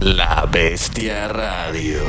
La 0.00 0.46
Bestia 0.46 1.26
Radio. 1.28 2.04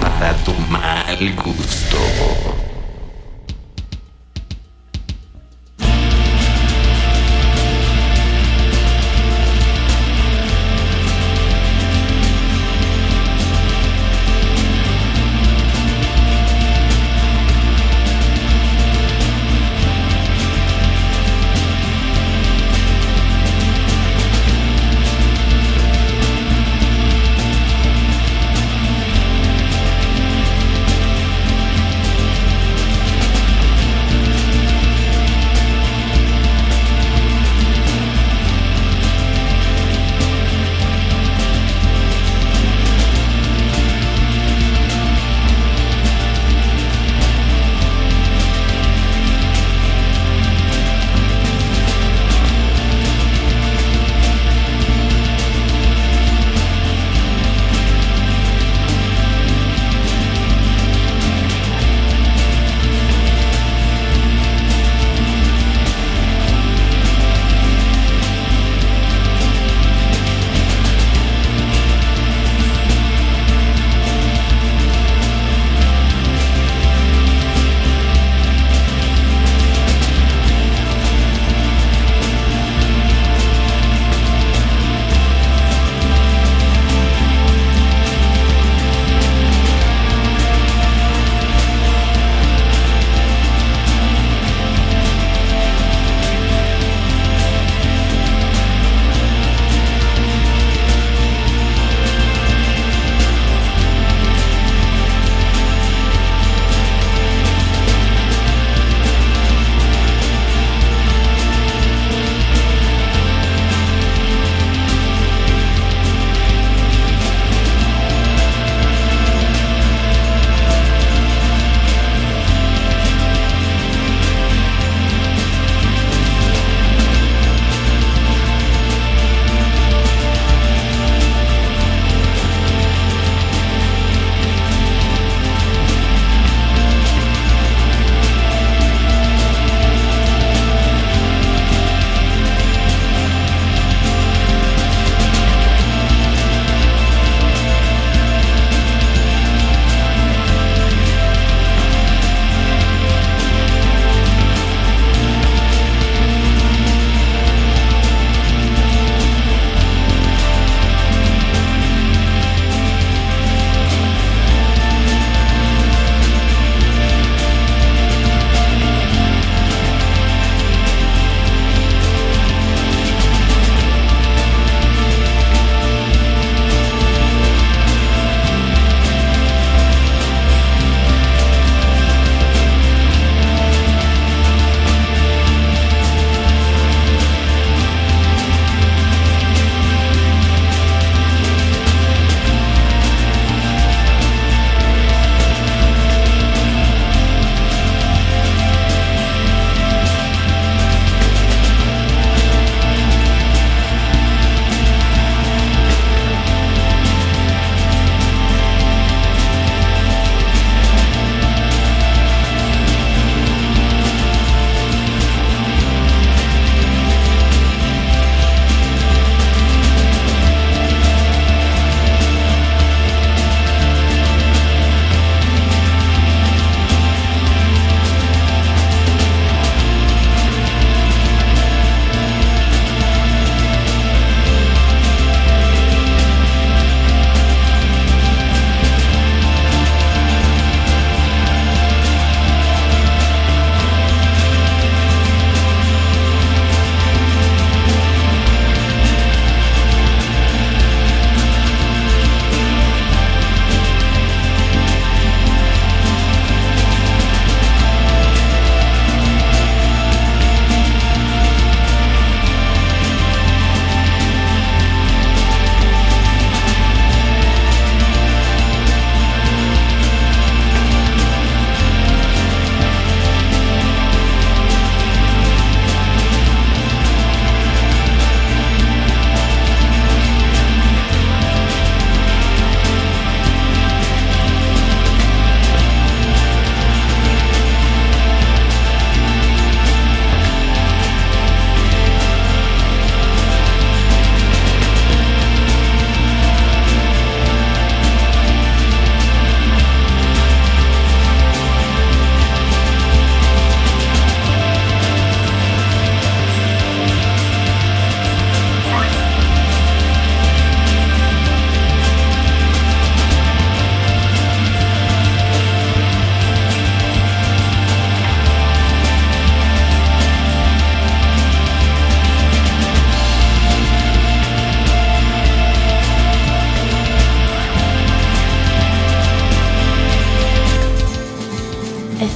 Para 0.00 0.32
tu 0.44 0.52
mal 0.70 1.34
gusto. 1.34 2.55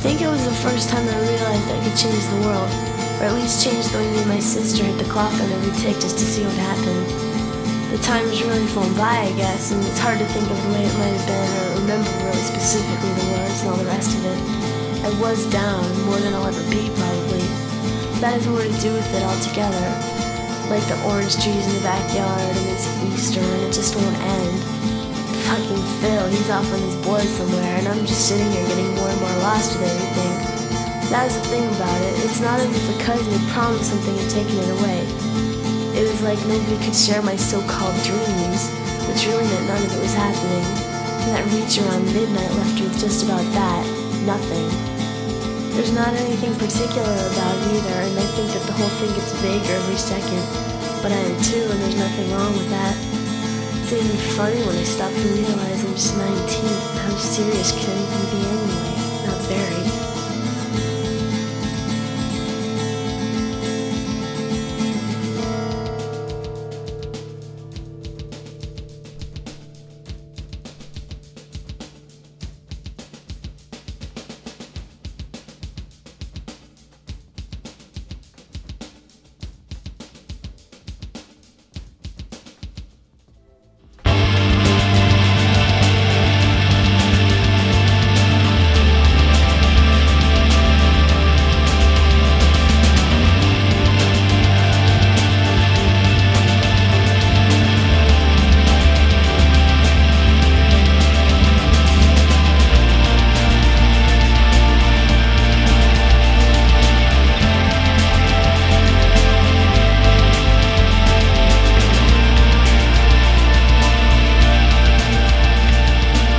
think 0.00 0.24
it 0.24 0.32
was 0.32 0.40
the 0.48 0.56
first 0.64 0.88
time 0.88 1.04
I 1.04 1.20
realized 1.28 1.68
I 1.68 1.76
could 1.84 1.92
change 1.92 2.24
the 2.32 2.40
world, 2.48 2.72
or 3.20 3.28
at 3.28 3.36
least 3.36 3.60
change 3.60 3.84
the 3.92 4.00
way 4.00 4.08
me 4.08 4.24
and 4.24 4.32
my 4.32 4.40
sister 4.40 4.80
hit 4.80 4.96
the 4.96 5.04
coffin 5.12 5.44
every 5.44 5.76
tick 5.76 6.00
just 6.00 6.16
to 6.16 6.24
see 6.24 6.40
what 6.40 6.56
happened. 6.56 7.04
The 7.92 8.00
time 8.00 8.24
has 8.32 8.40
really 8.40 8.64
flown 8.72 8.96
by, 8.96 9.28
I 9.28 9.32
guess, 9.36 9.76
and 9.76 9.84
it's 9.84 10.00
hard 10.00 10.16
to 10.16 10.24
think 10.32 10.48
of 10.48 10.56
the 10.56 10.72
way 10.72 10.88
it 10.88 10.96
might 10.96 11.12
have 11.12 11.28
been 11.28 11.52
or 11.52 11.84
remember 11.84 12.08
really 12.24 12.40
specifically 12.48 13.12
the 13.12 13.26
words 13.28 13.60
and 13.60 13.68
all 13.68 13.76
the 13.76 13.92
rest 13.92 14.16
of 14.16 14.24
it. 14.24 14.40
I 15.04 15.12
was 15.20 15.44
down, 15.52 15.84
more 16.08 16.16
than 16.16 16.32
I'll 16.32 16.48
ever 16.48 16.64
be, 16.72 16.88
probably. 16.96 17.44
That 18.24 18.40
is 18.40 18.48
more 18.48 18.64
to 18.64 18.76
do 18.80 18.96
with 18.96 19.10
it 19.12 19.20
altogether. 19.20 19.84
Like 20.72 20.84
the 20.88 20.96
orange 21.12 21.36
trees 21.36 21.68
in 21.68 21.76
the 21.76 21.84
backyard, 21.84 22.56
and 22.56 22.66
it's 22.72 22.88
Easter, 23.04 23.44
and 23.44 23.62
it 23.68 23.72
just 23.76 23.92
won't 24.00 24.16
end. 24.16 24.56
Fucking 25.50 25.82
Phil, 25.98 26.26
he's 26.30 26.46
off 26.46 26.62
on 26.70 26.78
his 26.78 26.94
board 27.02 27.26
somewhere, 27.26 27.82
and 27.82 27.88
I'm 27.90 28.06
just 28.06 28.30
sitting 28.30 28.46
here 28.54 28.62
getting 28.70 28.94
more 28.94 29.10
and 29.10 29.18
more 29.18 29.34
lost 29.42 29.74
with 29.74 29.82
everything. 29.82 30.30
That's 31.10 31.34
the 31.34 31.42
thing 31.50 31.66
about 31.74 31.98
it. 32.06 32.22
It's 32.22 32.38
not 32.38 32.62
as 32.62 32.70
if 32.70 32.86
a 32.86 32.96
cousin 33.02 33.26
had 33.34 33.42
promised 33.50 33.90
something 33.90 34.14
and 34.14 34.30
taken 34.30 34.54
it 34.54 34.70
away. 34.78 35.02
It 35.98 36.06
was 36.06 36.22
like 36.22 36.38
nobody 36.46 36.78
could 36.86 36.94
share 36.94 37.18
my 37.26 37.34
so-called 37.34 37.98
dreams, 38.06 38.70
which 39.10 39.26
really 39.26 39.42
meant 39.42 39.66
none 39.66 39.82
of 39.82 39.90
it 39.90 39.98
was 39.98 40.14
happening. 40.14 40.62
And 41.26 41.34
that 41.34 41.42
reach 41.50 41.82
around 41.82 42.06
midnight 42.14 42.54
left 42.54 42.78
with 42.78 42.94
just 43.02 43.26
about 43.26 43.42
that, 43.50 43.82
nothing. 44.22 44.70
There's 45.74 45.90
not 45.90 46.14
anything 46.14 46.54
particular 46.62 47.18
about 47.34 47.58
it 47.58 47.74
either, 47.74 47.98
and 48.06 48.14
I 48.14 48.28
think 48.38 48.54
that 48.54 48.70
the 48.70 48.76
whole 48.78 48.94
thing 49.02 49.10
gets 49.18 49.34
vaguer 49.42 49.82
every 49.82 49.98
second. 49.98 50.46
But 51.02 51.10
I 51.10 51.18
am 51.18 51.34
too, 51.42 51.66
and 51.74 51.82
there's 51.82 51.98
nothing 51.98 52.30
wrong 52.30 52.54
with 52.54 52.70
that. 52.70 53.09
It's 53.92 54.04
even 54.04 54.16
funny 54.36 54.60
when 54.64 54.76
I 54.76 54.84
stop 54.84 55.12
to 55.12 55.18
realize 55.18 55.84
I'm 55.84 55.94
just 55.94 56.16
19. 56.16 56.36
How 56.36 57.16
serious 57.16 57.72
can 57.72 57.90
anything 57.90 58.30
be 58.30 58.46
anyway? 58.46 59.26
Not 59.26 59.40
very. 59.48 59.79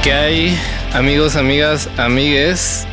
¿Qué 0.03 0.13
hay, 0.13 0.57
amigos, 0.93 1.35
amigas, 1.35 1.87
amigues? 1.97 2.87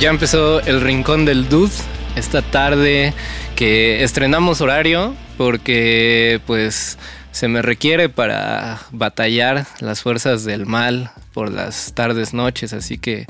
Ya 0.00 0.08
empezó 0.08 0.60
el 0.60 0.80
Rincón 0.80 1.26
del 1.26 1.50
Dude 1.50 1.74
esta 2.16 2.40
tarde 2.40 3.12
que 3.54 4.02
estrenamos 4.02 4.62
horario 4.62 5.14
porque 5.36 6.40
pues 6.46 6.96
se 7.32 7.48
me 7.48 7.60
requiere 7.60 8.08
para 8.08 8.80
batallar 8.92 9.66
las 9.80 10.00
fuerzas 10.00 10.44
del 10.44 10.64
mal 10.64 11.10
por 11.34 11.52
las 11.52 11.92
tardes, 11.92 12.32
noches, 12.32 12.72
así 12.72 12.96
que 12.96 13.26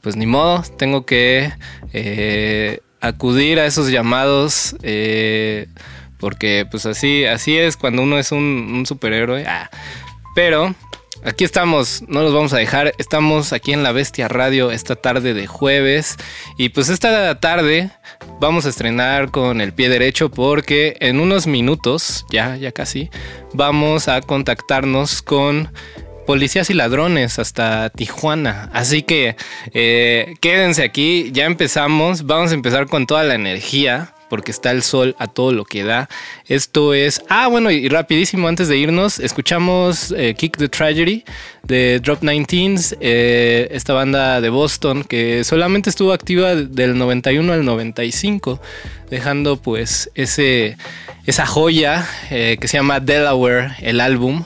pues 0.00 0.14
ni 0.14 0.26
modo, 0.26 0.62
tengo 0.78 1.04
que 1.04 1.52
eh, 1.92 2.80
acudir 3.00 3.58
a 3.58 3.66
esos 3.66 3.90
llamados 3.90 4.76
eh, 4.82 5.66
porque 6.18 6.68
pues 6.70 6.86
así, 6.86 7.24
así 7.24 7.56
es 7.56 7.76
cuando 7.76 8.02
uno 8.02 8.16
es 8.16 8.30
un, 8.30 8.84
superhéroe. 8.86 9.44
Ah, 9.44 9.70
pero 10.36 10.74
Aquí 11.26 11.42
estamos, 11.42 12.04
no 12.06 12.22
los 12.22 12.32
vamos 12.32 12.52
a 12.52 12.58
dejar. 12.58 12.94
Estamos 12.98 13.52
aquí 13.52 13.72
en 13.72 13.82
La 13.82 13.90
Bestia 13.90 14.28
Radio 14.28 14.70
esta 14.70 14.94
tarde 14.94 15.34
de 15.34 15.48
jueves. 15.48 16.18
Y 16.56 16.68
pues 16.68 16.88
esta 16.88 17.40
tarde 17.40 17.90
vamos 18.38 18.64
a 18.64 18.68
estrenar 18.68 19.32
con 19.32 19.60
el 19.60 19.72
pie 19.72 19.88
derecho 19.88 20.30
porque 20.30 20.96
en 21.00 21.18
unos 21.18 21.48
minutos, 21.48 22.24
ya, 22.30 22.56
ya 22.56 22.70
casi, 22.70 23.10
vamos 23.52 24.06
a 24.06 24.20
contactarnos 24.20 25.20
con 25.20 25.72
policías 26.28 26.70
y 26.70 26.74
ladrones 26.74 27.40
hasta 27.40 27.90
Tijuana. 27.90 28.70
Así 28.72 29.02
que 29.02 29.34
eh, 29.74 30.36
quédense 30.40 30.84
aquí, 30.84 31.32
ya 31.32 31.46
empezamos. 31.46 32.26
Vamos 32.26 32.52
a 32.52 32.54
empezar 32.54 32.86
con 32.86 33.04
toda 33.04 33.24
la 33.24 33.34
energía 33.34 34.14
porque 34.28 34.50
está 34.50 34.70
el 34.70 34.82
sol 34.82 35.14
a 35.18 35.26
todo 35.26 35.52
lo 35.52 35.64
que 35.64 35.84
da. 35.84 36.08
Esto 36.46 36.94
es. 36.94 37.22
Ah, 37.28 37.48
bueno, 37.48 37.70
y 37.70 37.88
rapidísimo, 37.88 38.48
antes 38.48 38.68
de 38.68 38.78
irnos, 38.78 39.18
escuchamos 39.18 40.12
eh, 40.16 40.34
Kick 40.36 40.56
the 40.56 40.68
Tragedy 40.68 41.24
de 41.62 42.00
Drop 42.00 42.22
19s, 42.22 42.96
eh, 43.00 43.68
esta 43.70 43.92
banda 43.92 44.40
de 44.40 44.48
Boston 44.50 45.04
que 45.04 45.44
solamente 45.44 45.90
estuvo 45.90 46.12
activa 46.12 46.54
del 46.54 46.96
91 46.96 47.52
al 47.52 47.64
95, 47.64 48.60
dejando 49.10 49.56
pues 49.56 50.10
ese, 50.14 50.76
esa 51.26 51.46
joya 51.46 52.06
eh, 52.30 52.56
que 52.60 52.68
se 52.68 52.76
llama 52.76 53.00
Delaware, 53.00 53.72
el 53.80 54.00
álbum. 54.00 54.44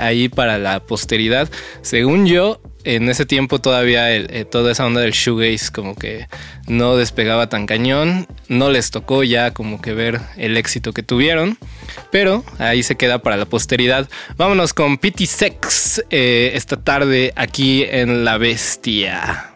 ahí 0.00 0.28
para 0.28 0.58
la 0.58 0.80
posteridad. 0.80 1.48
Según 1.82 2.26
yo, 2.26 2.60
en 2.84 3.08
ese 3.08 3.26
tiempo 3.26 3.60
todavía 3.60 4.14
eh, 4.14 4.44
toda 4.44 4.72
esa 4.72 4.86
onda 4.86 5.00
del 5.00 5.12
shoegaze 5.12 5.70
como 5.72 5.94
que 5.94 6.26
no 6.66 6.96
despegaba 6.96 7.48
tan 7.48 7.66
cañón, 7.66 8.26
no 8.48 8.70
les 8.70 8.90
tocó 8.90 9.24
ya 9.24 9.52
como 9.52 9.80
que 9.80 9.92
ver 9.92 10.20
el 10.36 10.56
éxito 10.56 10.92
que 10.92 11.02
tuvieron, 11.02 11.58
pero 12.10 12.44
ahí 12.58 12.82
se 12.82 12.96
queda 12.96 13.20
para 13.20 13.36
la 13.36 13.46
posteridad. 13.46 14.08
Vámonos 14.36 14.74
con 14.74 14.98
Pity 14.98 15.26
Sex 15.26 16.04
eh, 16.10 16.52
esta 16.54 16.76
tarde 16.76 17.32
aquí 17.36 17.84
en 17.88 18.24
La 18.24 18.38
Bestia. 18.38 19.54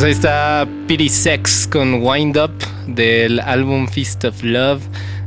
Pues 0.00 0.06
ahí 0.06 0.12
está 0.12 0.68
Pity 0.86 1.10
Sex 1.10 1.68
con 1.70 2.02
Wind 2.02 2.38
Up 2.38 2.54
del 2.86 3.38
álbum 3.38 3.86
Feast 3.86 4.24
of 4.24 4.42
Love 4.42 4.80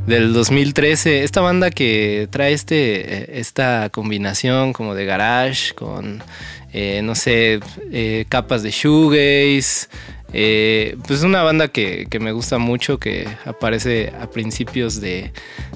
del 0.04 0.32
2013. 0.32 1.22
Esta 1.22 1.42
banda 1.42 1.70
que 1.70 2.26
trae 2.28 2.52
este, 2.52 3.38
esta 3.38 3.88
combinación 3.90 4.72
como 4.72 4.96
de 4.96 5.04
garage 5.04 5.74
con, 5.74 6.24
eh, 6.72 7.02
no 7.04 7.14
sé, 7.14 7.60
eh, 7.92 8.24
capas 8.28 8.64
de 8.64 8.72
shoegaze. 8.72 9.86
Eh, 10.32 10.96
pues 11.06 11.22
una 11.22 11.44
banda 11.44 11.68
que, 11.68 12.08
que, 12.10 12.18
me 12.18 12.32
gusta 12.32 12.58
mucho, 12.58 12.98
que 12.98 13.28
aparece 13.44 14.12
a 14.20 14.28
principios 14.28 15.00
de 15.00 15.32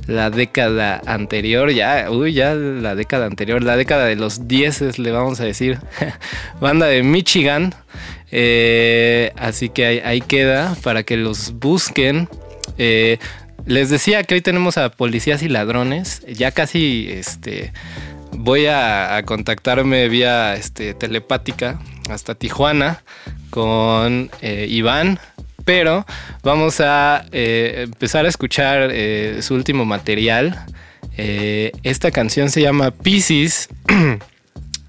la 0.09 0.31
década 0.31 1.01
anterior, 1.07 1.71
ya, 1.71 2.09
uy, 2.11 2.33
ya 2.33 2.55
la 2.55 2.97
década 2.97 3.27
anterior, 3.27 3.63
la 3.63 3.77
década 3.77 4.07
de 4.07 4.17
los 4.17 4.49
10 4.49 4.99
le 4.99 5.13
vamos 5.13 5.39
a 5.39 5.45
decir, 5.45 5.79
banda 6.61 6.87
de 6.87 7.05
Michigan, 7.05 7.73
eh, 8.31 9.33
así 9.37 9.69
que 9.69 10.03
ahí, 10.05 10.21
queda 10.21 10.77
para 10.83 11.03
que 11.03 11.17
los 11.17 11.53
busquen. 11.53 12.29
Eh, 12.77 13.19
les 13.67 13.91
decía 13.91 14.23
que 14.25 14.35
hoy 14.35 14.41
tenemos 14.41 14.79
a 14.79 14.91
policías 14.91 15.43
y 15.43 15.49
ladrones. 15.49 16.23
Ya 16.27 16.51
casi 16.51 17.09
este, 17.11 17.73
voy 18.33 18.67
a, 18.67 19.23
contactarme 19.25 20.09
vía 20.09 20.55
este, 20.55 20.95
telepática 20.95 21.81
hasta 22.11 22.35
Tijuana 22.35 23.03
con 23.51 24.31
eh, 24.41 24.67
Iván. 24.69 25.19
Pero 25.65 26.07
vamos 26.43 26.81
a 26.81 27.27
empezar 27.31 28.25
a 28.25 28.29
escuchar 28.31 28.91
su 29.43 29.55
último 29.55 29.85
material. 29.85 30.65
esta 31.15 32.11
canción 32.11 32.49
se 32.49 32.63
llama 32.63 32.91
Pisces. 32.91 33.69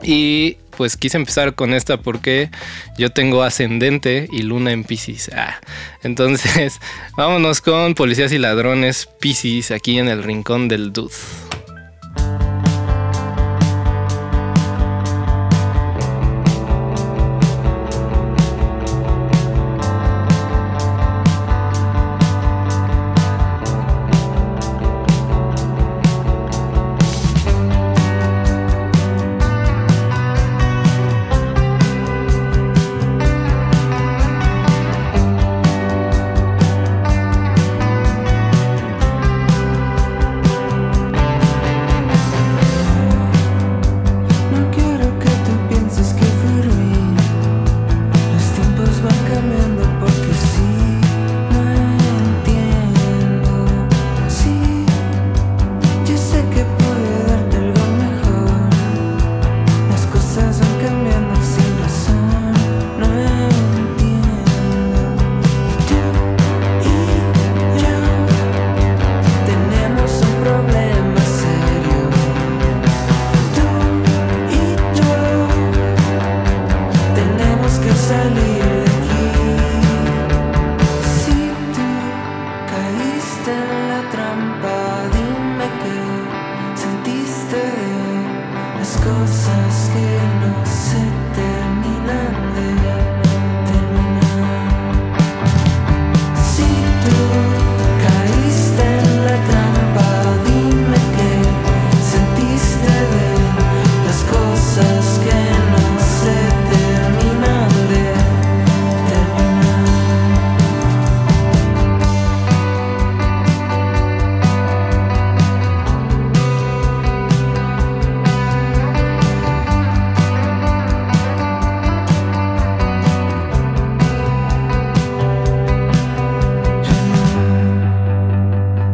y 0.04 0.58
pues 0.80 0.96
quise 0.96 1.18
empezar 1.18 1.56
con 1.56 1.74
esta 1.74 1.98
porque 1.98 2.50
yo 2.98 3.10
tengo 3.10 3.44
ascendente 3.44 4.30
y 4.32 4.44
luna 4.44 4.72
en 4.72 4.86
Pisces. 4.86 5.30
Ah, 5.36 5.60
entonces, 6.04 6.80
vámonos 7.18 7.60
con 7.60 7.96
policías 7.96 8.32
y 8.32 8.38
ladrones 8.38 9.10
Pisces 9.20 9.72
aquí 9.72 10.00
en 10.00 10.08
el 10.08 10.24
rincón 10.24 10.70
del 10.70 10.94
Dude. 10.94 11.49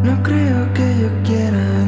No 0.05 0.21
creo 0.21 0.71
que 0.75 0.99
yo 1.01 1.09
quiera 1.23 1.84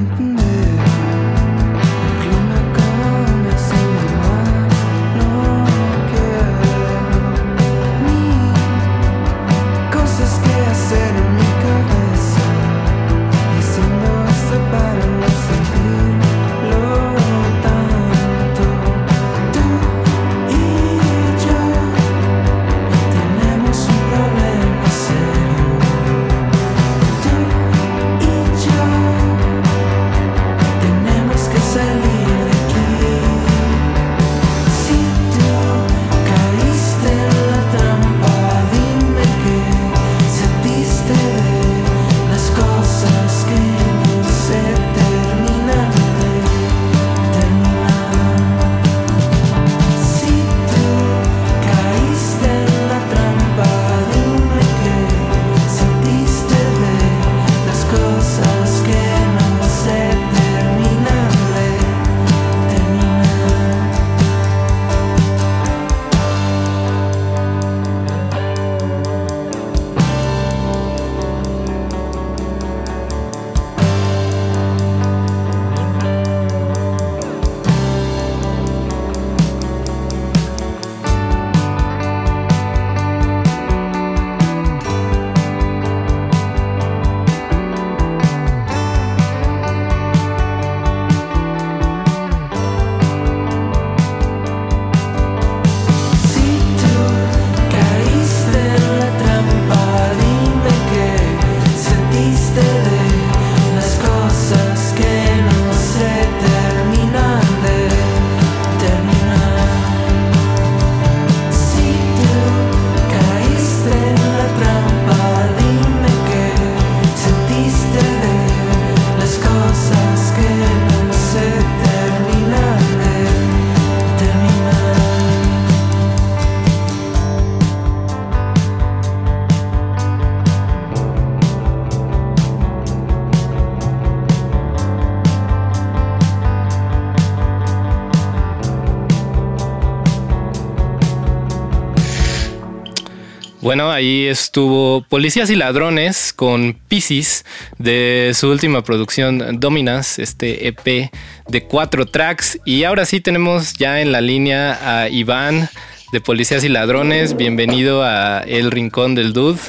ahí 143.98 144.28
estuvo 144.28 145.04
Policías 145.10 145.50
y 145.50 145.56
Ladrones 145.56 146.32
con 146.32 146.78
Pisces 146.88 147.46
de 147.80 148.32
su 148.36 148.48
última 148.48 148.84
producción 148.84 149.60
Dominas, 149.60 150.20
este 150.20 150.68
EP 150.68 151.12
de 151.48 151.64
cuatro 151.64 152.06
tracks. 152.06 152.60
Y 152.64 152.84
ahora 152.84 153.06
sí 153.06 153.22
tenemos 153.22 153.74
ya 153.74 154.00
en 154.00 154.12
la 154.12 154.22
línea 154.22 155.02
a 155.02 155.10
Iván 155.10 155.70
de 156.12 156.22
Policías 156.22 156.64
y 156.64 156.70
Ladrones. 156.70 157.36
Bienvenido 157.36 158.04
a 158.04 158.42
El 158.42 158.70
Rincón 158.70 159.16
del 159.16 159.34
Dude. 159.34 159.60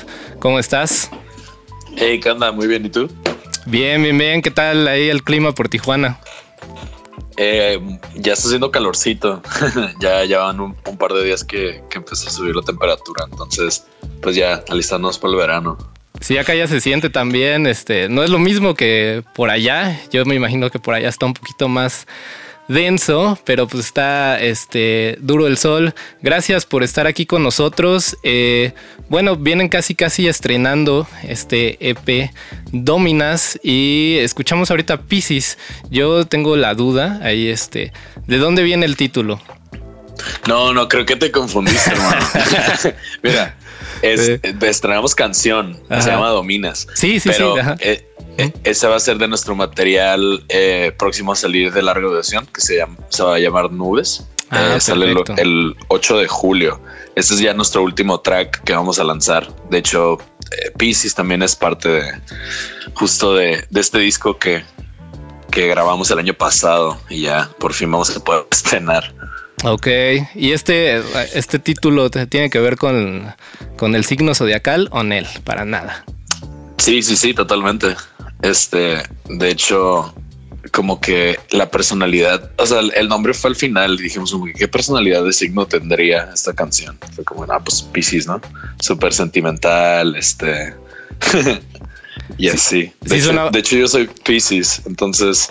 ¿Cómo 0.41 0.59
estás? 0.59 1.11
Hey, 1.97 2.21
¿qué 2.21 2.31
onda? 2.31 2.53
Muy 2.53 2.67
bien, 2.67 2.85
¿y 2.85 2.91
tú? 2.91 3.09
Bien, 3.65 4.03
bien, 4.03 4.19
bien. 4.19 4.43
¿Qué 4.43 4.51
tal 4.51 4.89
ahí 4.89 5.09
el 5.09 5.23
clima 5.23 5.53
por 5.53 5.71
Tijuana? 5.71 6.21
Eh, 7.41 7.81
ya 8.17 8.33
está 8.33 8.49
haciendo 8.49 8.73
calorcito. 8.73 9.41
ya 10.01 10.25
llevan 10.25 10.59
un, 10.59 10.77
un, 10.85 10.99
par 10.99 11.13
de 11.13 11.23
días 11.23 11.45
que, 11.45 11.83
que, 11.89 11.99
empezó 11.99 12.29
a 12.29 12.33
subir 12.33 12.57
la 12.57 12.63
temperatura. 12.63 13.27
Entonces, 13.31 13.87
pues 14.21 14.35
ya 14.35 14.65
alistándonos 14.69 15.19
para 15.19 15.33
el 15.33 15.39
verano. 15.39 15.79
Sí, 16.21 16.37
acá 16.37 16.57
ya 16.57 16.67
se 16.67 16.81
siente 16.81 17.11
también. 17.11 17.69
Este, 17.69 18.09
no 18.09 18.25
es 18.25 18.31
lo 18.31 18.41
mismo 18.41 18.75
que 18.75 19.23
por 19.37 19.51
allá. 19.51 20.01
Yo 20.11 20.25
me 20.25 20.35
imagino 20.35 20.69
que 20.71 20.81
por 20.81 20.95
allá 20.95 21.09
está 21.09 21.27
un 21.27 21.35
poquito 21.35 21.69
más 21.69 22.09
denso, 22.69 23.39
pero 23.45 23.67
pues 23.67 23.87
está 23.87 24.41
este, 24.41 25.17
duro 25.21 25.47
el 25.47 25.57
sol. 25.57 25.95
Gracias 26.23 26.67
por 26.67 26.83
estar 26.83 27.07
aquí 27.07 27.27
con 27.27 27.43
nosotros. 27.43 28.17
Eh, 28.23 28.73
bueno, 29.09 29.37
vienen 29.37 29.69
casi 29.69 29.95
casi 29.95 30.29
estrenando 30.29 31.09
este 31.27 31.91
EP 31.91 32.31
Dominas 32.73 33.59
y 33.63 34.17
escuchamos 34.21 34.71
ahorita 34.71 35.03
Pisces. 35.03 35.59
Yo 35.91 36.27
tengo 36.27 36.57
la 36.57 36.75
duda 36.75 37.19
ahí, 37.23 37.49
este, 37.49 37.93
¿de 38.27 38.39
dónde 38.39 38.63
viene 38.63 38.87
el 38.87 38.97
título? 38.97 39.41
No, 40.47 40.73
no, 40.73 40.89
creo 40.89 41.07
que 41.07 41.17
te 41.17 41.31
confundiste, 41.31 41.91
hermano. 41.91 42.27
Mira, 43.23 43.57
es, 44.03 44.41
estrenamos 44.63 45.15
canción, 45.15 45.81
se 45.89 46.11
llama 46.11 46.29
Dominas. 46.29 46.87
Sí, 46.95 47.21
sí, 47.21 47.31
pero, 47.31 47.55
sí. 47.55 47.61
Eh, 47.81 48.09
eh, 48.39 48.53
ese 48.63 48.87
va 48.87 48.97
a 48.97 49.01
ser 49.01 49.19
de 49.19 49.27
nuestro 49.27 49.57
material 49.57 50.45
eh, 50.49 50.93
próximo 50.97 51.33
a 51.33 51.37
salir 51.37 51.73
de 51.73 51.83
larga 51.83 52.07
duración, 52.07 52.47
que 52.47 52.61
se, 52.61 52.77
llama, 52.77 52.97
se 53.09 53.23
va 53.25 53.35
a 53.35 53.39
llamar 53.39 53.73
Nubes. 53.73 54.27
Ah, 54.51 54.77
eh, 54.77 54.81
sale 54.81 55.11
el, 55.11 55.19
el, 55.37 55.77
8 55.89 56.19
de 56.19 56.29
julio. 56.29 56.81
Este 57.17 57.35
es 57.35 57.41
ya 57.41 57.53
nuestro 57.53 57.83
último 57.83 58.21
track 58.21 58.63
que 58.63 58.73
vamos 58.73 59.01
a 59.01 59.05
lanzar. 59.05 59.49
De 59.71 59.79
hecho, 59.79 60.19
eh, 60.53 60.71
Pisces 60.79 61.17
también 61.17 61.43
es 61.43 61.57
parte 61.57 61.89
de 61.89 62.13
justo 62.95 63.35
de, 63.35 63.65
de 63.69 63.81
este 63.81 63.99
disco 63.99 64.39
que, 64.39 64.63
que 65.51 65.67
grabamos 65.67 66.11
el 66.13 66.21
año 66.21 66.35
pasado 66.35 66.97
y 67.11 67.23
ya 67.23 67.51
por 67.59 67.75
fin 67.75 67.91
vamos 67.91 68.17
a 68.17 68.21
poder 68.23 68.47
estrenar. 68.53 69.15
Ok, 69.65 69.89
y 70.37 70.53
este, 70.53 71.03
este 71.35 71.59
título 71.59 72.09
tiene 72.11 72.49
que 72.49 72.61
ver 72.61 72.77
con, 72.77 73.35
con 73.77 73.97
el 73.97 74.05
signo 74.05 74.33
zodiacal 74.37 74.89
o 74.93 75.03
Nel, 75.03 75.27
para 75.43 75.65
nada. 75.65 76.05
Sí, 76.77 77.03
sí, 77.03 77.17
sí, 77.17 77.35
totalmente. 77.35 77.97
Este, 78.43 79.03
de 79.29 79.51
hecho, 79.51 80.15
como 80.73 81.01
que 81.01 81.39
la 81.51 81.71
personalidad, 81.71 82.51
o 82.59 82.67
sea, 82.67 82.81
el 82.81 83.09
nombre 83.09 83.35
fue 83.35 83.51
al 83.51 83.57
final. 83.57 83.97
Dijimos, 83.97 84.35
¿qué 84.57 84.69
personalidad 84.69 85.25
de 85.25 85.33
signo 85.33 85.67
tendría 85.67 86.31
esta 86.35 86.53
canción? 86.55 86.99
Fue 87.15 87.25
como, 87.25 87.45
ah, 87.45 87.61
pues 87.65 87.83
Pisces, 87.83 88.27
¿no? 88.27 88.41
Súper 88.81 89.13
sentimental, 89.13 90.15
este. 90.17 90.75
y 92.39 92.49
así. 92.49 92.93
De, 93.01 93.21
Sí, 93.21 93.29
hecho, 93.31 93.51
de 93.51 93.59
hecho, 93.59 93.77
yo 93.77 93.89
soy 93.89 94.09
Pisces, 94.25 94.83
entonces 94.87 95.51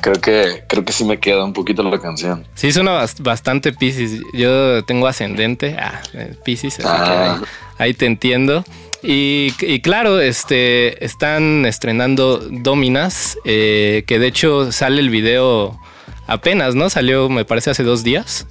creo 0.00 0.20
que 0.20 0.62
creo 0.68 0.84
que 0.84 0.92
sí 0.92 1.04
me 1.04 1.18
queda 1.18 1.44
un 1.44 1.52
poquito 1.52 1.82
la 1.82 1.98
canción. 2.00 2.46
Sí, 2.54 2.70
suena 2.70 2.92
bas- 3.02 3.20
bastante 3.20 3.72
Pisces. 3.72 4.20
Yo 4.32 4.84
tengo 4.84 5.06
ascendente 5.06 5.76
a 5.78 6.02
Pisces, 6.44 6.78
así 6.78 6.86
Ah. 6.88 7.04
que 7.04 7.10
ahí, 7.10 7.88
ahí 7.88 7.94
te 7.94 8.06
entiendo. 8.06 8.64
Y, 9.02 9.54
y 9.60 9.80
claro, 9.80 10.20
este 10.20 11.04
están 11.04 11.66
estrenando 11.66 12.38
Dominas, 12.38 13.38
eh, 13.44 14.02
que 14.06 14.18
de 14.18 14.26
hecho 14.26 14.72
sale 14.72 15.00
el 15.00 15.10
video 15.10 15.78
apenas, 16.26 16.74
¿no? 16.74 16.90
Salió, 16.90 17.28
me 17.28 17.44
parece, 17.44 17.70
hace 17.70 17.84
dos 17.84 18.02
días. 18.02 18.46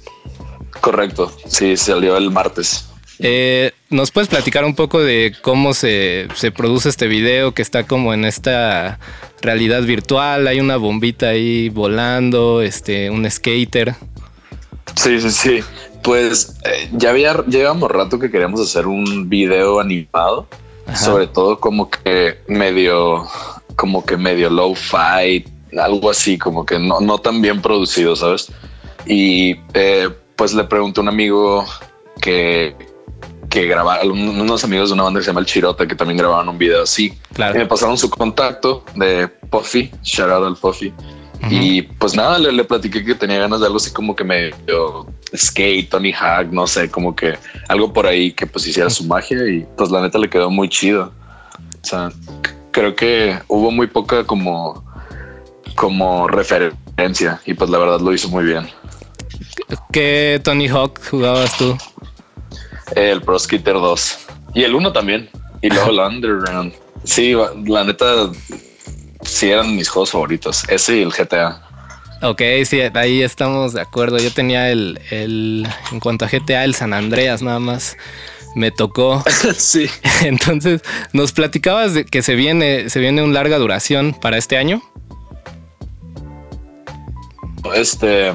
Correcto. 0.80 1.32
Sí, 1.46 1.76
salió 1.76 2.16
el 2.16 2.30
martes. 2.30 2.88
Eh, 3.20 3.72
¿Nos 3.90 4.10
puedes 4.10 4.28
platicar 4.28 4.64
un 4.64 4.74
poco 4.74 5.00
de 5.00 5.34
cómo 5.42 5.74
se, 5.74 6.28
se 6.34 6.52
produce 6.52 6.88
este 6.88 7.08
video 7.08 7.52
que 7.52 7.62
está 7.62 7.84
como 7.84 8.14
en 8.14 8.24
esta 8.24 9.00
realidad 9.42 9.82
virtual? 9.82 10.46
Hay 10.46 10.60
una 10.60 10.76
bombita 10.76 11.28
ahí 11.28 11.68
volando, 11.68 12.62
este, 12.62 13.10
un 13.10 13.28
skater. 13.30 13.94
Sí, 14.94 15.20
sí, 15.20 15.30
sí. 15.30 15.60
Pues 16.02 16.56
eh, 16.64 16.88
ya 16.92 17.10
había, 17.10 17.44
llevamos 17.46 17.90
rato 17.90 18.18
que 18.18 18.30
queríamos 18.30 18.60
hacer 18.60 18.86
un 18.86 19.28
video 19.28 19.80
animado, 19.80 20.46
Ajá. 20.86 20.96
sobre 20.96 21.26
todo 21.26 21.58
como 21.60 21.90
que 21.90 22.38
medio, 22.48 23.26
como 23.76 24.04
que 24.04 24.16
medio 24.16 24.48
low 24.48 24.74
fi, 24.74 25.44
algo 25.78 26.10
así, 26.10 26.38
como 26.38 26.64
que 26.64 26.78
no, 26.78 27.00
no 27.00 27.18
tan 27.18 27.42
bien 27.42 27.60
producido, 27.60 28.16
¿sabes? 28.16 28.50
Y 29.06 29.56
eh, 29.74 30.08
pues 30.36 30.54
le 30.54 30.64
pregunté 30.64 31.00
a 31.00 31.02
un 31.02 31.08
amigo 31.08 31.64
que, 32.20 32.74
que 33.50 33.66
grababa, 33.66 34.02
unos 34.04 34.64
amigos 34.64 34.88
de 34.90 34.94
una 34.94 35.02
banda 35.04 35.20
que 35.20 35.24
se 35.24 35.30
llama 35.30 35.40
El 35.40 35.46
Chirota, 35.46 35.86
que 35.86 35.94
también 35.94 36.16
grababan 36.18 36.48
un 36.48 36.58
video 36.58 36.82
así. 36.84 37.06
Y 37.30 37.34
Claro. 37.34 37.58
me 37.58 37.66
pasaron 37.66 37.98
su 37.98 38.08
contacto 38.08 38.84
de 38.94 39.28
Puffy, 39.28 39.90
shout 40.02 40.30
out 40.30 40.46
al 40.46 40.56
Puffy. 40.56 40.92
Y 41.50 41.82
pues 41.82 42.14
nada, 42.14 42.38
le, 42.38 42.52
le 42.52 42.64
platiqué 42.64 43.04
que 43.04 43.14
tenía 43.14 43.38
ganas 43.38 43.60
de 43.60 43.66
algo 43.66 43.78
así 43.78 43.92
como 43.92 44.14
que 44.14 44.24
medio 44.24 45.06
skate, 45.36 45.88
Tony 45.88 46.12
Hawk, 46.12 46.48
no 46.50 46.66
sé, 46.66 46.90
como 46.90 47.14
que 47.14 47.34
algo 47.68 47.92
por 47.92 48.06
ahí 48.06 48.32
que 48.32 48.46
pues 48.46 48.66
hiciera 48.66 48.90
su 48.90 49.04
magia 49.04 49.48
y 49.48 49.66
pues 49.76 49.90
la 49.90 50.00
neta 50.00 50.18
le 50.18 50.28
quedó 50.28 50.50
muy 50.50 50.68
chido. 50.68 51.12
O 51.82 51.86
sea, 51.86 52.10
creo 52.70 52.94
que 52.94 53.38
hubo 53.48 53.70
muy 53.70 53.86
poca 53.86 54.24
como, 54.24 54.84
como 55.74 56.28
referencia 56.28 57.40
y 57.46 57.54
pues 57.54 57.70
la 57.70 57.78
verdad 57.78 58.00
lo 58.00 58.12
hizo 58.12 58.28
muy 58.28 58.44
bien. 58.44 58.68
¿Qué 59.92 60.40
Tony 60.42 60.68
Hawk 60.68 61.00
jugabas 61.10 61.56
tú? 61.56 61.76
El 62.96 63.20
Pro 63.22 63.38
Skater 63.38 63.74
2 63.74 64.18
y 64.54 64.64
el 64.64 64.74
1 64.74 64.92
también 64.92 65.28
y 65.60 65.70
luego 65.70 65.90
el 65.90 65.98
Underground. 65.98 66.72
Sí, 67.04 67.34
la 67.66 67.84
neta 67.84 68.30
sí 69.28 69.50
eran 69.50 69.76
mis 69.76 69.88
juegos 69.88 70.10
favoritos, 70.10 70.64
ese 70.68 70.98
y 70.98 71.02
el 71.02 71.10
GTA. 71.10 71.62
Ok, 72.22 72.42
sí, 72.64 72.80
ahí 72.80 73.22
estamos 73.22 73.74
de 73.74 73.80
acuerdo. 73.80 74.18
Yo 74.18 74.32
tenía 74.32 74.70
el, 74.70 75.00
el, 75.10 75.68
en 75.92 76.00
cuanto 76.00 76.24
a 76.24 76.28
GTA, 76.28 76.64
el 76.64 76.74
San 76.74 76.92
Andreas 76.92 77.42
nada 77.42 77.60
más 77.60 77.96
me 78.56 78.70
tocó. 78.72 79.22
sí. 79.56 79.88
Entonces, 80.22 80.82
nos 81.12 81.32
platicabas 81.32 81.94
de 81.94 82.04
que 82.04 82.22
se 82.22 82.34
viene, 82.34 82.90
se 82.90 82.98
viene 82.98 83.22
un 83.22 83.34
larga 83.34 83.58
duración 83.58 84.14
para 84.20 84.36
este 84.36 84.56
año. 84.56 84.82
Este 87.74 88.32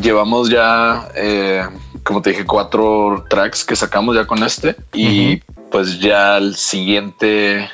llevamos 0.00 0.50
ya, 0.50 1.08
eh, 1.14 1.62
como 2.04 2.22
te 2.22 2.30
dije, 2.30 2.44
cuatro 2.44 3.24
tracks 3.30 3.64
que 3.64 3.74
sacamos 3.74 4.14
ya 4.14 4.26
con 4.26 4.42
este 4.42 4.76
y 4.92 5.38
pues 5.70 5.98
ya 5.98 6.36
el 6.36 6.54
siguiente 6.56 7.68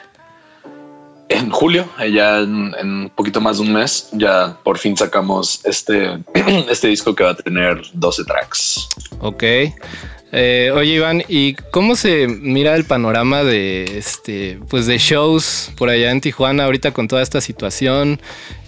en 1.28 1.50
julio, 1.50 1.88
eh, 1.98 2.12
ya 2.12 2.40
en, 2.40 2.74
en 2.78 2.88
un 2.88 3.10
poquito 3.10 3.40
más 3.40 3.56
de 3.56 3.62
un 3.62 3.72
mes, 3.72 4.08
ya 4.12 4.56
por 4.62 4.78
fin 4.78 4.96
sacamos 4.96 5.60
este, 5.64 6.18
este 6.70 6.88
disco 6.88 7.14
que 7.14 7.24
va 7.24 7.30
a 7.30 7.36
tener 7.36 7.82
12 7.92 8.24
tracks. 8.24 8.88
Ok. 9.20 9.42
Eh, 10.36 10.72
oye, 10.74 10.94
Iván, 10.94 11.22
¿y 11.28 11.54
cómo 11.70 11.94
se 11.94 12.26
mira 12.26 12.74
el 12.74 12.84
panorama 12.84 13.44
de 13.44 13.84
este, 13.96 14.58
pues 14.68 14.86
de 14.86 14.98
shows 14.98 15.70
por 15.76 15.88
allá 15.90 16.10
en 16.10 16.20
Tijuana 16.20 16.64
ahorita 16.64 16.92
con 16.92 17.06
toda 17.06 17.22
esta 17.22 17.40
situación? 17.40 18.20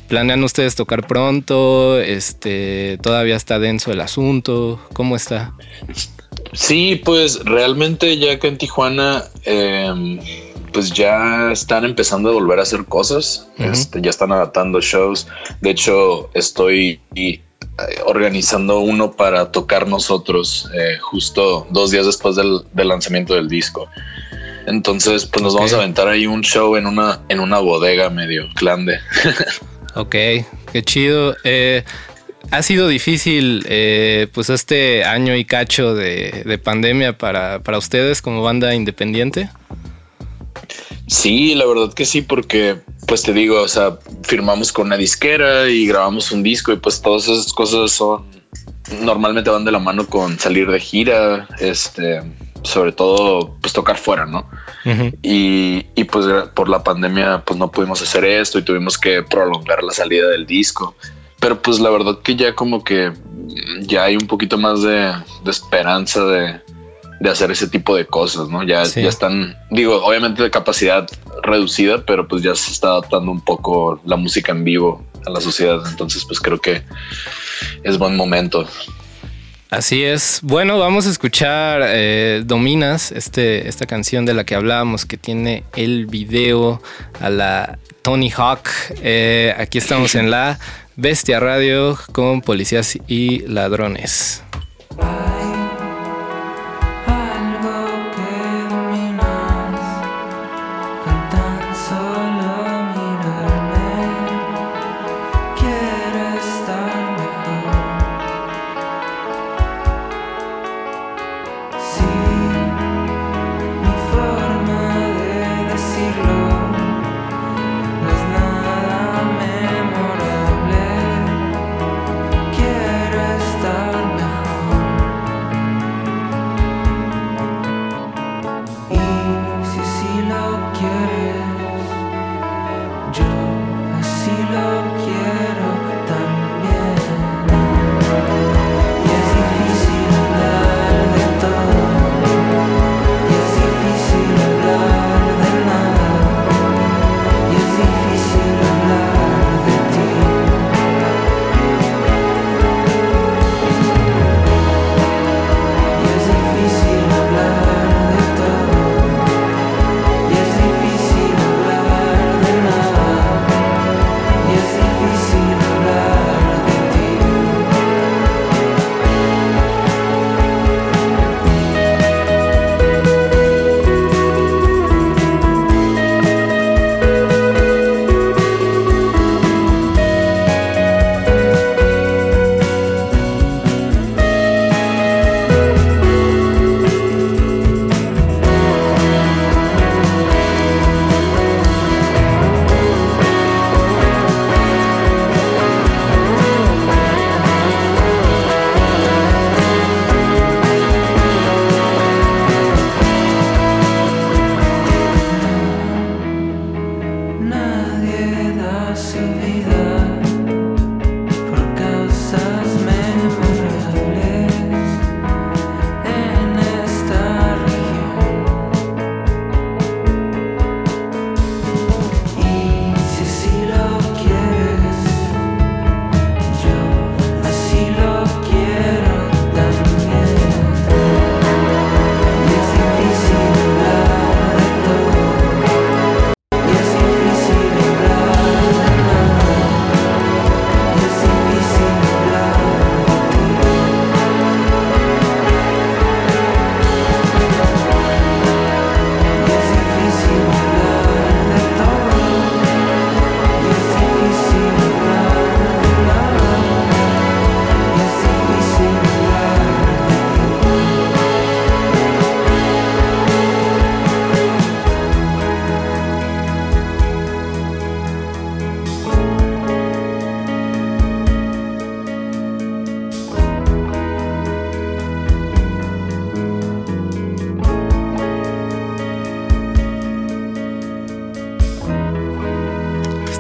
¿Planean 0.07 0.45
ustedes 0.45 0.77
tocar 0.77 1.09
pronto? 1.09 2.01
Este, 2.01 2.99
todavía 3.03 3.35
está 3.35 3.59
denso 3.59 3.91
el 3.91 4.01
asunto. 4.01 4.81
¿Cómo 4.93 5.17
está? 5.17 5.55
Sí, 6.53 7.03
pues 7.05 7.45
realmente 7.45 8.17
ya 8.17 8.39
que 8.39 8.47
en 8.47 8.59
Tijuana, 8.59 9.25
eh, 9.45 10.46
pues 10.77 10.93
ya 10.93 11.53
están 11.53 11.87
empezando 11.87 12.29
a 12.29 12.33
volver 12.35 12.59
a 12.59 12.63
hacer 12.63 12.85
cosas, 12.85 13.49
este, 13.57 14.03
ya 14.03 14.11
están 14.11 14.31
adaptando 14.31 14.79
shows. 14.83 15.27
De 15.63 15.71
hecho, 15.71 16.29
estoy 16.35 17.01
eh, 17.15 17.41
organizando 18.05 18.81
uno 18.81 19.11
para 19.11 19.51
tocar 19.51 19.89
nosotros 19.89 20.69
eh, 20.75 20.99
justo 21.01 21.67
dos 21.71 21.93
días 21.93 22.05
después 22.05 22.37
del, 22.37 22.61
del 22.75 22.89
lanzamiento 22.89 23.33
del 23.33 23.49
disco. 23.49 23.89
Entonces, 24.67 25.25
pues 25.25 25.43
nos 25.43 25.55
vamos 25.55 25.73
a 25.73 25.77
aventar 25.77 26.09
ahí 26.09 26.27
un 26.27 26.43
show 26.43 26.77
en 26.77 26.87
una, 26.87 27.23
en 27.31 27.41
una 27.41 27.59
bodega 27.59 28.11
medio 28.11 28.45
clande. 28.55 28.99
Ok, 29.95 30.11
qué 30.11 30.83
chido. 30.85 31.35
Eh, 31.43 31.83
ha 32.51 32.63
sido 32.63 32.87
difícil, 32.87 33.65
eh, 33.67 34.27
pues, 34.31 34.51
este 34.51 35.05
año 35.05 35.35
y 35.37 35.47
cacho 35.47 35.95
de, 35.95 36.43
de 36.45 36.59
pandemia 36.59 37.17
para, 37.17 37.61
para 37.61 37.79
ustedes 37.79 38.21
como 38.21 38.43
banda 38.43 38.75
independiente. 38.75 39.49
Sí, 41.07 41.55
la 41.55 41.67
verdad 41.67 41.93
que 41.93 42.05
sí, 42.05 42.23
porque 42.23 42.79
pues 43.07 43.23
te 43.23 43.33
digo, 43.33 43.63
o 43.63 43.69
sea, 43.69 43.99
firmamos 44.23 44.73
con 44.73 44.87
una 44.89 44.97
disquera 44.97 45.69
y 45.69 45.87
grabamos 45.87 46.33
un 46.33 46.43
disco 46.43 46.73
y 46.73 46.77
pues 46.77 47.01
todas 47.01 47.29
esas 47.29 47.53
cosas 47.53 47.93
son 47.93 48.25
normalmente 49.03 49.51
van 49.51 49.65
de 49.65 49.73
la 49.73 49.79
mano 49.79 50.07
con 50.07 50.39
salir 50.39 50.71
de 50.71 50.81
gira, 50.81 51.49
este, 51.59 52.23
sobre 52.63 52.93
todo 52.93 53.57
pues 53.61 53.73
tocar 53.73 53.97
fuera, 53.97 54.27
¿no? 54.27 54.49
y, 55.23 55.85
y, 55.97 56.05
pues 56.05 56.27
por 56.55 56.69
la 56.69 56.85
pandemia 56.85 57.43
pues 57.45 57.59
no 57.59 57.71
pudimos 57.71 58.01
hacer 58.03 58.25
esto 58.25 58.59
y 58.59 58.63
tuvimos 58.63 58.97
que 58.97 59.23
prolongar 59.23 59.83
la 59.83 59.93
salida 59.93 60.29
del 60.29 60.47
disco. 60.47 60.97
Pero 61.41 61.61
pues 61.61 61.81
la 61.81 61.91
verdad 61.91 62.19
que 62.23 62.35
ya 62.35 62.55
como 62.55 62.83
que 62.83 63.13
ya 63.81 64.05
hay 64.05 64.17
un 64.17 64.27
poquito 64.27 64.57
más 64.59 64.83
de, 64.83 65.13
de 65.45 65.51
esperanza 65.51 66.25
de, 66.25 66.61
de, 67.21 67.31
hacer 67.31 67.51
ese 67.51 67.69
tipo 67.69 67.97
de 67.97 68.07
cosas, 68.07 68.49
¿no? 68.49 68.63
Ya, 68.63 68.85
ya 68.85 69.09
están, 69.09 69.57
digo, 69.71 70.05
obviamente 70.05 70.43
de 70.43 70.51
capacidad 70.51 71.07
reducida, 71.43 72.05
pero 72.05 72.27
pues 72.27 72.43
ya 72.43 72.55
se 72.55 72.73
está 72.73 72.89
adaptando 72.89 73.31
un 73.31 73.41
poco 73.41 74.01
la 74.05 74.17
música 74.17 74.53
en 74.53 74.65
vivo 74.65 75.05
a 75.27 75.31
la 75.31 75.41
sociedad. 75.41 75.81
Entonces 75.89 76.25
pues 76.25 76.41
creo 76.41 76.61
que 76.61 76.83
es 77.83 77.99
buen 77.99 78.17
momento. 78.17 78.67
Así 79.71 80.05
es. 80.05 80.41
Bueno, 80.43 80.79
vamos 80.79 81.07
a 81.07 81.11
escuchar 81.11 81.83
eh, 81.85 82.43
Dominas, 82.45 83.11
este, 83.11 83.69
esta 83.69 83.85
canción 83.85 84.25
de 84.25 84.33
la 84.33 84.45
que 84.45 84.55
hablábamos, 84.55 85.05
que 85.05 85.17
tiene 85.17 85.65
el 85.75 86.07
video 86.07 86.81
a 87.21 87.31
la 87.31 87.79
Tony 88.03 88.31
Hawk. 88.31 88.69
Eh, 89.03 89.55
aquí 89.59 89.79
estamos 89.79 90.15
en 90.15 90.31
la 90.31 90.61
Bestia 90.95 91.41
Radio 91.41 91.99
con 92.13 92.43
policías 92.43 92.97
y 93.09 93.41
ladrones. 93.41 94.45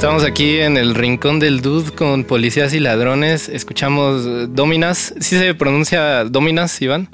Estamos 0.06 0.22
aquí 0.22 0.60
en 0.60 0.76
el 0.76 0.94
rincón 0.94 1.40
del 1.40 1.62
Dude 1.62 1.90
con 1.90 2.22
policías 2.22 2.72
y 2.74 2.78
ladrones. 2.78 3.48
Escuchamos 3.48 4.54
Dominas. 4.54 5.12
¿Sí 5.18 5.36
se 5.36 5.52
pronuncia 5.52 6.22
Dominas, 6.22 6.80
Iván? 6.80 7.08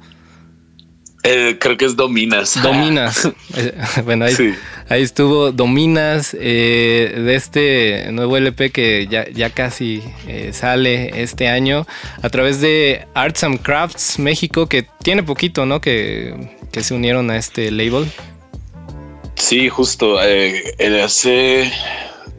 Eh, 1.23 1.57
creo 1.59 1.79
que 1.79 1.87
es 1.87 1.97
Dominas. 1.97 2.61
Dominas. 2.63 3.31
Eh, 3.57 3.73
bueno, 4.05 4.27
ahí, 4.27 5.03
estuvo 5.03 5.53
Dominas 5.53 6.37
eh, 6.39 7.15
de 7.17 7.35
este 7.35 8.13
nuevo 8.13 8.37
LP 8.37 8.71
que 8.73 9.07
ya, 9.11 9.27
ya 9.27 9.49
casi 9.49 10.03
sale 10.53 11.23
este 11.23 11.49
año 11.49 11.87
a 12.21 12.29
través 12.29 12.61
de 12.61 13.07
Arts 13.15 13.43
and 13.43 13.63
Crafts 13.63 14.19
México, 14.19 14.67
que 14.67 14.87
tiene 15.03 15.23
poquito, 15.23 15.65
¿no? 15.65 15.81
Que, 15.81 16.59
que 16.71 16.83
se 16.83 16.93
unieron 16.93 17.31
a 17.31 17.39
este 17.39 17.71
label. 17.71 18.13
Sí, 19.37 19.71
justo. 19.71 20.19
hace 20.19 21.73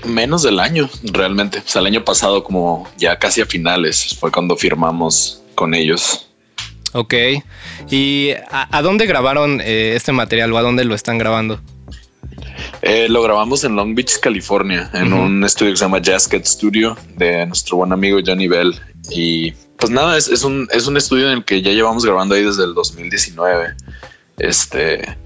menos 0.05 0.43
del 0.43 0.59
año, 0.59 0.89
realmente. 1.03 1.59
O 1.59 1.67
sea, 1.67 1.81
el 1.81 1.87
año 1.87 2.03
pasado, 2.03 2.43
como 2.43 2.89
ya 2.97 3.17
casi 3.17 3.41
a 3.41 3.45
finales, 3.45 4.15
fue 4.19 4.31
cuando 4.31 4.55
firmamos 4.55 5.41
con 5.55 5.73
ellos. 5.73 6.27
Ok. 6.93 7.13
¿Y 7.89 8.31
a, 8.51 8.81
dónde 8.81 9.05
grabaron 9.05 9.61
eh, 9.61 9.93
este 9.95 10.11
material 10.11 10.53
o 10.53 10.57
a 10.57 10.61
dónde 10.61 10.85
lo 10.85 10.95
están 10.95 11.17
grabando? 11.17 11.59
Eh, 12.81 13.07
lo 13.09 13.23
grabamos 13.23 13.63
en 13.63 13.75
Long 13.75 13.95
Beach, 13.95 14.19
California, 14.19 14.89
en 14.93 15.13
un 15.13 15.43
estudio 15.43 15.71
que 15.71 15.77
se 15.77 15.85
llama 15.85 16.01
Jasket 16.03 16.45
Studio 16.45 16.97
de 17.15 17.45
nuestro 17.45 17.77
buen 17.77 17.91
amigo 17.91 18.19
Johnny 18.25 18.47
Bell. 18.47 18.79
Y 19.09 19.51
pues 19.77 19.91
nada, 19.91 20.17
es, 20.17 20.27
es, 20.27 20.43
un, 20.43 20.67
es 20.71 20.87
un 20.87 20.97
estudio 20.97 21.27
en 21.27 21.37
el 21.39 21.45
que 21.45 21.61
ya 21.61 21.71
llevamos 21.71 22.05
grabando 22.05 22.35
ahí 22.35 22.43
desde 22.43 22.63
el 22.63 22.73
2019. 22.73 23.73
Este, 24.37 25.17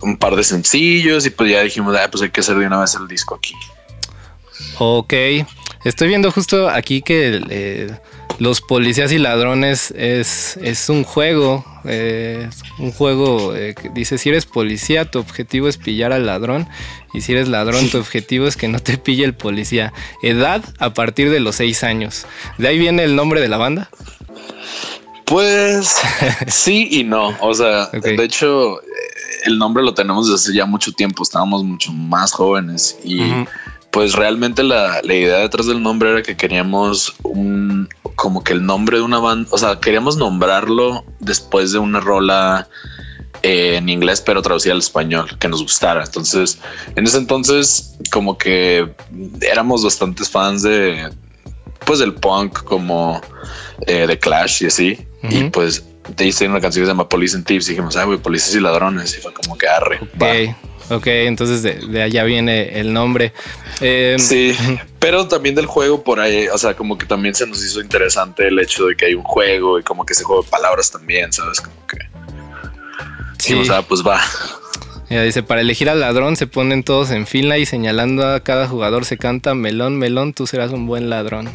un 0.00 0.16
par 0.16 0.36
de 0.36 0.44
sencillos 0.44 1.26
y 1.26 1.30
pues 1.30 1.50
ya 1.50 1.62
dijimos, 1.62 1.96
ah, 1.96 2.08
pues 2.10 2.22
hay 2.22 2.30
que 2.30 2.40
hacer 2.40 2.56
de 2.56 2.66
una 2.66 2.80
vez 2.80 2.94
el 2.94 3.08
disco 3.08 3.34
aquí. 3.34 3.54
Ok. 4.78 5.14
Estoy 5.84 6.08
viendo 6.08 6.30
justo 6.32 6.70
aquí 6.70 7.02
que 7.02 7.42
eh, 7.50 7.90
los 8.38 8.62
policías 8.62 9.12
y 9.12 9.18
ladrones 9.18 9.92
es, 9.96 10.56
es 10.56 10.88
un 10.88 11.04
juego, 11.04 11.62
eh, 11.84 12.48
un 12.78 12.90
juego 12.90 13.54
eh, 13.54 13.74
que 13.74 13.90
dice 13.90 14.16
si 14.16 14.30
eres 14.30 14.46
policía 14.46 15.10
tu 15.10 15.18
objetivo 15.18 15.68
es 15.68 15.76
pillar 15.76 16.12
al 16.12 16.24
ladrón 16.24 16.66
y 17.12 17.20
si 17.20 17.32
eres 17.32 17.48
ladrón 17.48 17.90
tu 17.90 17.98
objetivo 17.98 18.46
es 18.46 18.56
que 18.56 18.66
no 18.66 18.78
te 18.78 18.96
pille 18.96 19.24
el 19.24 19.34
policía. 19.34 19.92
Edad 20.22 20.64
a 20.78 20.94
partir 20.94 21.30
de 21.30 21.40
los 21.40 21.56
seis 21.56 21.84
años. 21.84 22.26
¿De 22.56 22.68
ahí 22.68 22.78
viene 22.78 23.04
el 23.04 23.14
nombre 23.14 23.42
de 23.42 23.48
la 23.48 23.58
banda? 23.58 23.90
Pues 25.26 25.94
sí 26.46 26.88
y 26.90 27.04
no. 27.04 27.36
O 27.40 27.52
sea, 27.52 27.88
de 27.88 28.24
hecho, 28.24 28.80
el 29.44 29.58
nombre 29.58 29.82
lo 29.82 29.92
tenemos 29.92 30.28
desde 30.28 30.36
hace 30.36 30.56
ya 30.56 30.64
mucho 30.64 30.92
tiempo. 30.92 31.22
Estábamos 31.22 31.62
mucho 31.62 31.92
más 31.92 32.32
jóvenes 32.32 32.96
y 33.04 33.20
pues 33.94 34.14
realmente 34.14 34.64
la, 34.64 35.00
idea 35.04 35.38
detrás 35.38 35.66
del 35.66 35.80
nombre 35.80 36.10
era 36.10 36.22
que 36.22 36.36
queríamos 36.36 37.14
un 37.22 37.88
como 38.16 38.42
que 38.42 38.52
el 38.52 38.66
nombre 38.66 38.96
de 38.96 39.04
una 39.04 39.20
banda, 39.20 39.48
o 39.52 39.56
sea, 39.58 39.78
queríamos 39.78 40.16
nombrarlo 40.16 41.04
después 41.20 41.70
de 41.70 41.78
una 41.78 42.00
rola 42.00 42.68
eh, 43.42 43.76
en 43.76 43.88
inglés, 43.88 44.20
pero 44.20 44.42
traducida 44.42 44.72
al 44.72 44.80
español, 44.80 45.38
que 45.38 45.46
nos 45.46 45.62
gustara. 45.62 46.02
Entonces, 46.02 46.58
en 46.96 47.04
ese 47.04 47.18
entonces, 47.18 47.96
como 48.10 48.36
que 48.36 48.92
éramos 49.42 49.84
bastantes 49.84 50.28
fans 50.28 50.62
de 50.62 51.10
pues 51.84 52.00
del 52.00 52.14
punk 52.14 52.64
como 52.64 53.20
eh, 53.86 54.08
de 54.08 54.18
Clash 54.18 54.64
y 54.64 54.66
así. 54.66 55.06
Y 55.22 55.44
pues 55.50 55.84
te 56.16 56.26
hice 56.26 56.48
una 56.48 56.60
canción 56.60 56.82
que 56.82 56.86
se 56.86 56.92
llama 56.92 57.08
Police 57.08 57.36
and 57.36 57.46
Tips 57.46 57.68
y 57.68 57.70
dijimos, 57.70 57.96
ah, 57.96 58.04
güey, 58.04 58.18
policías 58.18 58.56
y 58.56 58.60
ladrones. 58.60 59.16
Y 59.16 59.20
fue 59.20 59.32
como 59.32 59.56
que 59.56 59.68
arre. 59.68 60.00
Ok, 60.16 60.56
ok, 60.90 61.06
entonces 61.06 61.62
de, 61.62 62.02
allá 62.02 62.24
viene 62.24 62.80
el 62.80 62.92
nombre. 62.92 63.32
Em, 63.80 64.18
sí, 64.18 64.56
pero 64.98 65.28
también 65.28 65.54
del 65.54 65.66
juego 65.66 66.02
por 66.02 66.20
ahí, 66.20 66.48
o 66.48 66.58
sea, 66.58 66.74
como 66.74 66.98
que 66.98 67.06
también 67.06 67.34
se 67.34 67.46
nos 67.46 67.64
hizo 67.64 67.80
interesante 67.80 68.48
el 68.48 68.58
hecho 68.58 68.86
de 68.86 68.96
que 68.96 69.06
hay 69.06 69.14
un 69.14 69.22
juego 69.22 69.78
y 69.78 69.82
como 69.82 70.04
que 70.04 70.12
ese 70.12 70.24
juego 70.24 70.42
de 70.42 70.48
palabras 70.48 70.90
también, 70.90 71.32
¿sabes? 71.32 71.60
Como 71.60 71.86
que... 71.86 71.98
Sí, 73.38 73.54
o 73.54 73.64
sea, 73.64 73.82
pues 73.82 74.02
va. 74.02 74.20
Ya 75.10 75.22
dice, 75.22 75.42
para 75.42 75.60
elegir 75.60 75.90
al 75.90 76.00
ladrón 76.00 76.36
se 76.36 76.46
ponen 76.46 76.82
todos 76.82 77.10
en 77.10 77.26
fila 77.26 77.58
y 77.58 77.66
señalando 77.66 78.26
a 78.26 78.40
cada 78.40 78.66
jugador 78.66 79.04
se 79.04 79.18
canta 79.18 79.54
melón, 79.54 79.98
melón, 79.98 80.32
tú 80.32 80.46
serás 80.46 80.72
un 80.72 80.86
buen 80.86 81.10
ladrón. 81.10 81.50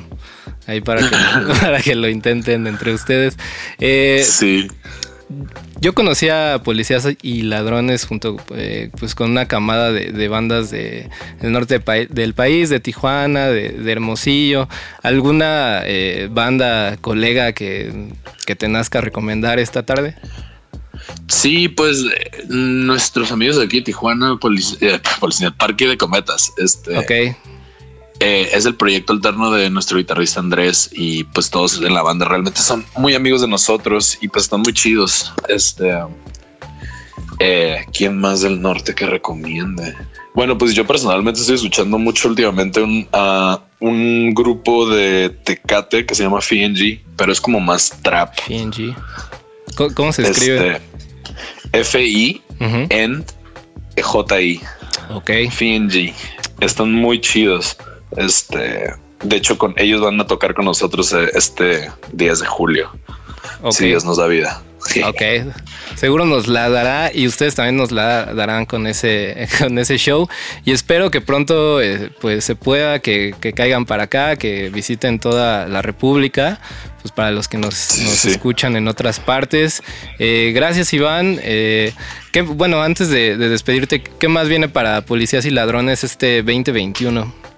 Ahí 0.67 0.81
para 0.81 1.01
que, 1.01 1.15
para 1.61 1.81
que 1.81 1.95
lo 1.95 2.07
intenten 2.09 2.67
entre 2.67 2.93
ustedes. 2.93 3.37
Eh, 3.79 4.23
sí. 4.23 4.67
Yo 5.81 5.93
conocía 5.93 6.61
policías 6.63 7.07
y 7.21 7.43
ladrones 7.43 8.05
junto 8.05 8.37
eh, 8.55 8.89
pues 8.99 9.15
con 9.15 9.31
una 9.31 9.47
camada 9.47 9.91
de, 9.91 10.27
bandas 10.27 10.71
de, 10.71 11.09
del 11.41 11.53
norte 11.53 11.79
del 12.09 12.33
país, 12.33 12.69
de 12.69 12.79
Tijuana, 12.79 13.47
de, 13.47 13.91
Hermosillo. 13.91 14.67
¿Alguna 15.03 15.81
eh, 15.85 16.27
banda, 16.29 16.97
colega 16.97 17.53
que, 17.53 18.11
que 18.45 18.55
te 18.55 18.67
nazca 18.67 18.99
recomendar 18.99 19.57
esta 19.59 19.85
tarde? 19.85 20.15
Sí, 21.27 21.69
pues 21.69 22.03
nuestros 22.49 23.31
amigos 23.31 23.57
de 23.57 23.63
aquí 23.63 23.77
de 23.77 23.85
Tijuana, 23.85 24.35
policía, 24.37 25.01
policía 25.19 25.51
Parque 25.51 25.87
de 25.87 25.97
Cometas. 25.97 26.51
Este, 26.57 26.97
ok. 26.97 27.37
Eh, 28.21 28.49
es 28.51 28.65
el 28.65 28.75
proyecto 28.75 29.13
alterno 29.13 29.49
de 29.51 29.69
nuestro 29.69 29.97
guitarrista 29.97 30.41
Andrés 30.41 30.89
y 30.91 31.23
pues 31.23 31.49
todos 31.49 31.81
en 31.81 31.93
la 31.93 32.01
banda 32.01 32.25
realmente 32.25 32.61
son 32.61 32.85
muy 32.97 33.15
amigos 33.15 33.39
de 33.41 33.47
nosotros 33.47 34.17
y 34.19 34.27
pues 34.27 34.43
están 34.45 34.61
muy 34.61 34.73
chidos. 34.73 35.31
Este, 35.47 35.97
eh, 37.39 37.85
¿quién 37.93 38.17
más 38.19 38.41
del 38.41 38.61
norte 38.61 38.93
que 38.93 39.05
recomiende? 39.05 39.95
Bueno, 40.35 40.57
pues 40.57 40.73
yo 40.73 40.85
personalmente 40.85 41.39
estoy 41.39 41.55
escuchando 41.55 41.97
mucho 41.97 42.27
últimamente 42.27 42.81
un, 42.81 43.07
a 43.13 43.61
un 43.79 44.33
grupo 44.33 44.89
de 44.89 45.29
Tecate 45.29 46.05
que 46.05 46.13
se 46.13 46.23
llama 46.23 46.41
FNG, 46.41 46.99
pero 47.15 47.31
es 47.31 47.39
como 47.39 47.61
más 47.61 47.89
trap. 48.01 48.33
FNG. 48.45 48.95
¿Cómo, 49.95 50.11
se 50.11 50.23
escribe? 50.23 50.81
Este, 51.71 51.79
F-I-N-J-I. 51.79 52.81
Ok. 55.11 55.29
FNG. 55.49 56.13
Están 56.59 56.91
muy 56.93 57.21
chidos. 57.21 57.77
Este, 58.17 58.93
de 59.23 59.35
hecho, 59.35 59.57
con 59.57 59.73
ellos 59.77 60.01
van 60.01 60.19
a 60.19 60.27
tocar 60.27 60.53
con 60.53 60.65
nosotros 60.65 61.13
eh, 61.13 61.29
este 61.33 61.89
10 62.13 62.39
de 62.39 62.45
julio. 62.45 62.91
Si 63.71 63.87
Dios 63.87 64.05
nos 64.05 64.17
da 64.17 64.27
vida. 64.27 64.61
Ok, 65.05 65.21
seguro 65.95 66.25
nos 66.25 66.47
la 66.47 66.69
dará 66.69 67.11
y 67.13 67.27
ustedes 67.27 67.55
también 67.55 67.75
nos 67.75 67.91
la 67.91 68.33
darán 68.33 68.65
con 68.65 68.87
ese, 68.87 69.47
con 69.59 69.77
ese 69.77 69.97
show. 69.97 70.27
Y 70.65 70.71
espero 70.71 71.11
que 71.11 71.21
pronto 71.21 71.81
eh, 71.81 72.11
pues 72.21 72.45
se 72.45 72.55
pueda, 72.55 72.99
que, 72.99 73.35
caigan 73.55 73.85
para 73.85 74.03
acá, 74.03 74.35
que 74.35 74.69
visiten 74.69 75.19
toda 75.19 75.67
la 75.67 75.81
República, 75.81 76.59
pues 77.01 77.11
para 77.11 77.31
los 77.31 77.47
que 77.47 77.57
nos, 77.57 77.97
escuchan 78.25 78.75
en 78.75 78.87
otras 78.87 79.19
partes. 79.19 79.83
Eh, 80.17 80.51
gracias 80.55 80.93
Iván. 80.93 81.39
Eh, 81.43 81.93
bueno, 82.55 82.81
antes 82.81 83.09
de, 83.09 83.37
de 83.37 83.49
despedirte, 83.49 84.01
¿qué 84.01 84.27
más 84.27 84.47
viene 84.47 84.69
para 84.69 85.01
Policías 85.01 85.45
y 85.45 85.49
Ladrones 85.49 86.03
este 86.03 86.37
2021? 86.41 87.48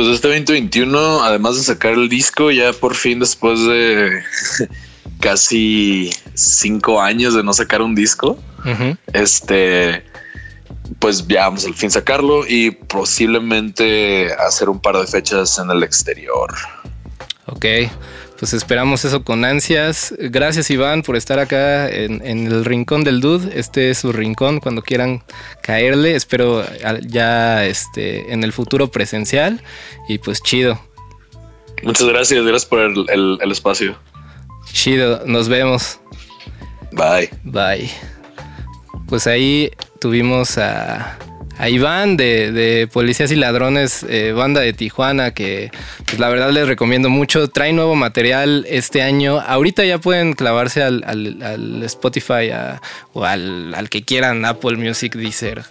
Pues 0.00 0.14
este 0.14 0.28
2021, 0.28 1.22
además 1.22 1.56
de 1.56 1.62
sacar 1.62 1.92
el 1.92 2.08
disco, 2.08 2.50
ya 2.50 2.72
por 2.72 2.94
fin 2.94 3.20
después 3.20 3.66
de 3.66 4.22
casi 5.20 6.08
cinco 6.32 7.02
años 7.02 7.34
de 7.34 7.44
no 7.44 7.52
sacar 7.52 7.82
un 7.82 7.94
disco, 7.94 8.38
este, 9.12 10.02
pues 11.00 11.28
ya 11.28 11.42
vamos 11.42 11.66
al 11.66 11.74
fin 11.74 11.90
sacarlo 11.90 12.46
y 12.48 12.70
posiblemente 12.70 14.32
hacer 14.32 14.70
un 14.70 14.80
par 14.80 14.96
de 14.96 15.06
fechas 15.06 15.58
en 15.58 15.70
el 15.70 15.82
exterior. 15.82 16.50
Ok, 17.44 17.66
pues 18.40 18.54
esperamos 18.54 19.04
eso 19.04 19.22
con 19.22 19.44
ansias. 19.44 20.14
Gracias 20.18 20.70
Iván 20.70 21.02
por 21.02 21.14
estar 21.14 21.38
acá 21.38 21.90
en, 21.90 22.22
el 22.24 22.64
rincón 22.64 23.04
del 23.04 23.20
Dude. 23.20 23.52
Este 23.54 23.90
es 23.90 23.98
su 23.98 24.12
rincón 24.12 24.60
cuando 24.60 24.80
quieran 24.80 25.22
caerle. 25.62 26.16
Espero 26.16 26.64
ya 27.06 27.66
este, 27.66 28.32
en 28.32 28.42
el 28.42 28.54
futuro 28.54 28.90
presencial 28.90 29.60
y 30.08 30.16
pues 30.16 30.42
chido. 30.42 30.80
Muchas 31.82 32.08
gracias, 32.08 32.42
gracias 32.42 32.64
por 32.64 32.80
el, 32.80 33.38
el 33.42 33.52
espacio. 33.52 33.98
Chido, 34.72 35.22
nos 35.26 35.50
vemos. 35.50 36.00
Bye. 36.92 37.28
Bye. 37.44 37.90
Pues 39.06 39.26
ahí 39.26 39.70
tuvimos 40.00 40.56
a 40.56 41.18
a 41.60 41.68
Iván 41.68 42.16
de, 42.16 42.88
Policías 42.90 43.30
y 43.30 43.36
Ladrones, 43.36 44.06
eh, 44.08 44.32
banda 44.32 44.62
de 44.62 44.72
Tijuana, 44.72 45.34
que 45.34 45.70
pues, 46.06 46.18
la 46.18 46.30
verdad 46.30 46.50
les 46.50 46.66
recomiendo 46.66 47.10
mucho. 47.10 47.48
Trae 47.48 47.74
nuevo 47.74 47.94
material 47.94 48.64
este 48.66 49.02
año. 49.02 49.38
Ahorita 49.38 49.84
ya 49.84 49.98
pueden 49.98 50.32
clavarse 50.32 50.82
al, 50.82 51.82
Spotify 51.84 52.50
o 53.12 53.24
al, 53.24 53.74
al, 53.74 53.90
que 53.90 54.02
quieran, 54.02 54.46
Apple 54.46 54.78
Music, 54.78 55.14
Deezer, 55.14 55.62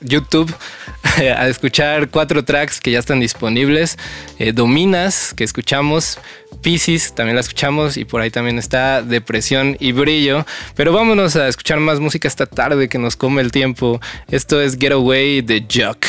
YouTube, 0.00 0.52
a 1.16 1.46
escuchar 1.46 2.08
cuatro 2.08 2.44
tracks 2.44 2.80
que 2.80 2.90
ya 2.90 2.98
están 2.98 3.20
disponibles. 3.20 3.98
Eh, 4.40 4.50
Dominas, 4.52 5.32
que 5.32 5.44
escuchamos. 5.44 6.18
Pisces, 6.62 7.14
también 7.14 7.36
la 7.36 7.40
escuchamos 7.40 7.96
y 7.96 8.04
por 8.04 8.20
ahí 8.20 8.30
también 8.30 8.58
está 8.58 9.02
Depresión 9.02 9.76
y 9.80 9.92
Brillo. 9.92 10.44
Pero 10.74 10.92
vámonos 10.92 11.36
a 11.36 11.48
escuchar 11.48 11.80
más 11.80 12.00
música 12.00 12.28
esta 12.28 12.46
tarde 12.46 12.88
que 12.88 12.98
nos 12.98 13.16
come 13.16 13.42
el 13.42 13.52
tiempo. 13.52 14.00
Esto 14.28 14.60
es 14.60 14.76
Getaway 14.78 15.42
de 15.42 15.66
Jock. 15.72 16.06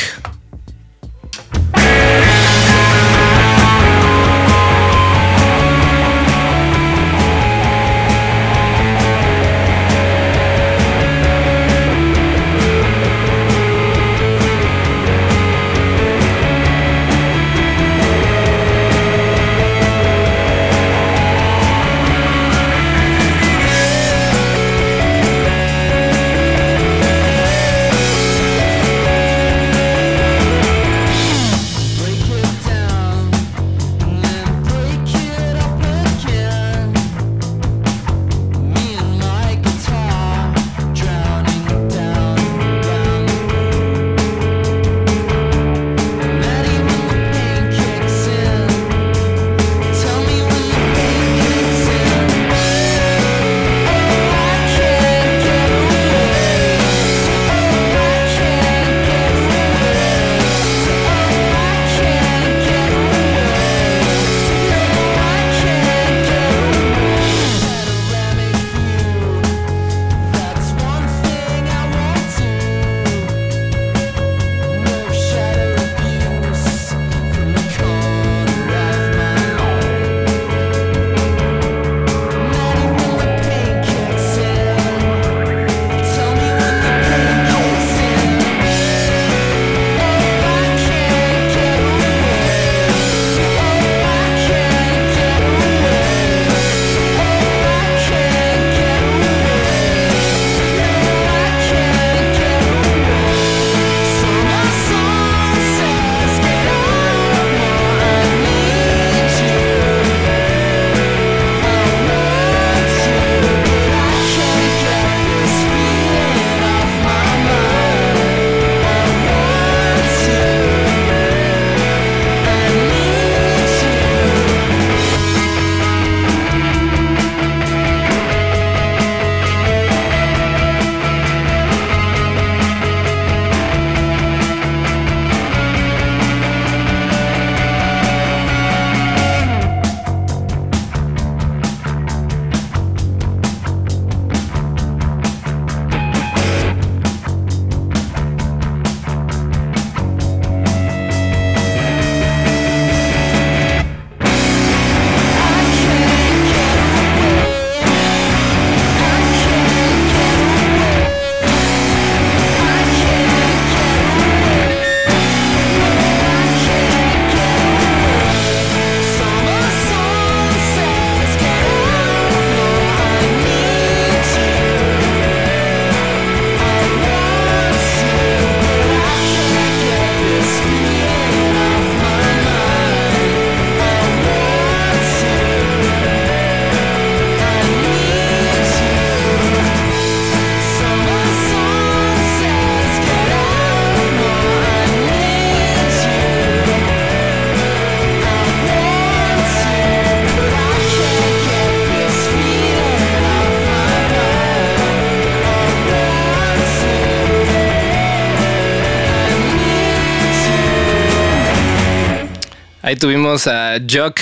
Ahí 212.88 212.96
tuvimos 212.96 213.46
a 213.46 213.76
Jock 213.86 214.18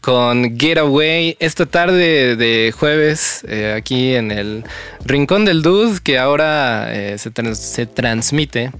con 0.00 0.58
Getaway 0.58 1.36
esta 1.38 1.64
tarde 1.64 2.34
de 2.34 2.74
jueves 2.76 3.44
eh, 3.46 3.72
aquí 3.78 4.16
en 4.16 4.32
el 4.32 4.64
Rincón 5.04 5.44
del 5.44 5.62
Dude 5.62 6.00
que 6.02 6.18
ahora 6.18 6.92
eh, 6.92 7.18
se, 7.18 7.30
se, 7.54 7.86
transmite 7.86 8.72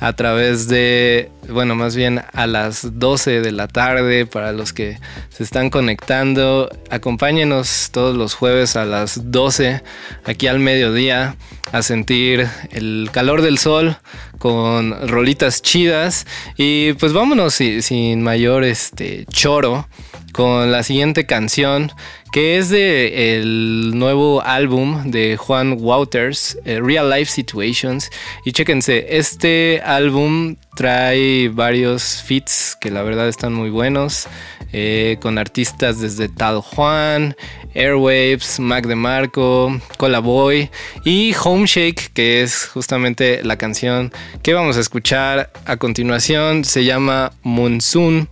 a 0.00 0.14
través 0.14 0.68
de, 0.68 1.30
bueno, 1.50 1.74
más 1.74 1.96
bien 1.96 2.22
a 2.32 2.46
las 2.46 2.98
12 2.98 3.42
de 3.42 3.52
la 3.52 3.68
tarde 3.68 4.24
para 4.24 4.52
los 4.52 4.72
que 4.72 4.98
se 5.28 5.42
están 5.42 5.68
conectando. 5.68 6.70
Acompáñenos 6.88 7.90
todos 7.92 8.16
los 8.16 8.32
jueves 8.32 8.74
a 8.74 8.86
las 8.86 9.30
12 9.30 9.82
aquí 10.24 10.46
al 10.46 10.60
mediodía 10.60 11.36
a 11.72 11.82
sentir 11.82 12.48
el 12.70 13.10
calor 13.12 13.42
del 13.42 13.58
sol 13.58 13.98
con 14.38 15.08
rolitas 15.08 15.62
chidas. 15.62 16.26
Y 16.56 16.94
pues 16.94 17.12
vámonos 17.12 17.54
sin 17.54 18.22
mayor 18.22 18.64
este 18.64 19.26
choro 19.30 19.86
con 20.32 20.70
la 20.70 20.82
siguiente 20.82 21.26
canción 21.26 21.92
que 22.30 22.58
es 22.58 22.68
de 22.68 23.36
el 23.36 23.98
nuevo 23.98 24.42
álbum 24.42 25.10
de 25.10 25.36
Juan 25.36 25.78
Wouters, 25.80 26.58
eh, 26.64 26.80
Real 26.80 27.08
Life 27.10 27.30
Situations. 27.30 28.10
Y 28.44 28.52
chéquense, 28.52 29.16
este 29.16 29.80
álbum 29.84 30.56
trae 30.76 31.48
varios 31.48 32.22
feats 32.22 32.76
que 32.80 32.90
la 32.90 33.02
verdad 33.02 33.28
están 33.28 33.52
muy 33.52 33.70
buenos, 33.70 34.28
eh, 34.72 35.16
con 35.20 35.38
artistas 35.38 36.00
desde 36.00 36.28
Tal 36.28 36.60
Juan, 36.60 37.34
Airwaves, 37.74 38.60
Mac 38.60 38.86
DeMarco, 38.86 39.80
Cola 39.96 40.20
Boy 40.20 40.70
y 41.04 41.34
Homeshake, 41.42 42.12
que 42.12 42.42
es 42.42 42.66
justamente 42.66 43.42
la 43.44 43.56
canción 43.56 44.12
que 44.42 44.54
vamos 44.54 44.76
a 44.76 44.80
escuchar 44.80 45.50
a 45.64 45.76
continuación. 45.76 46.64
Se 46.64 46.84
llama 46.84 47.32
Monsoon, 47.42 48.28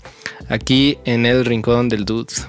aquí 0.49 0.99
en 1.05 1.27
el 1.27 1.45
Rincón 1.45 1.89
del 1.89 2.05
Dudes. 2.05 2.47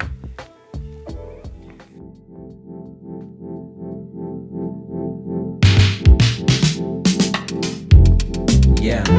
Yeah. 8.88 9.17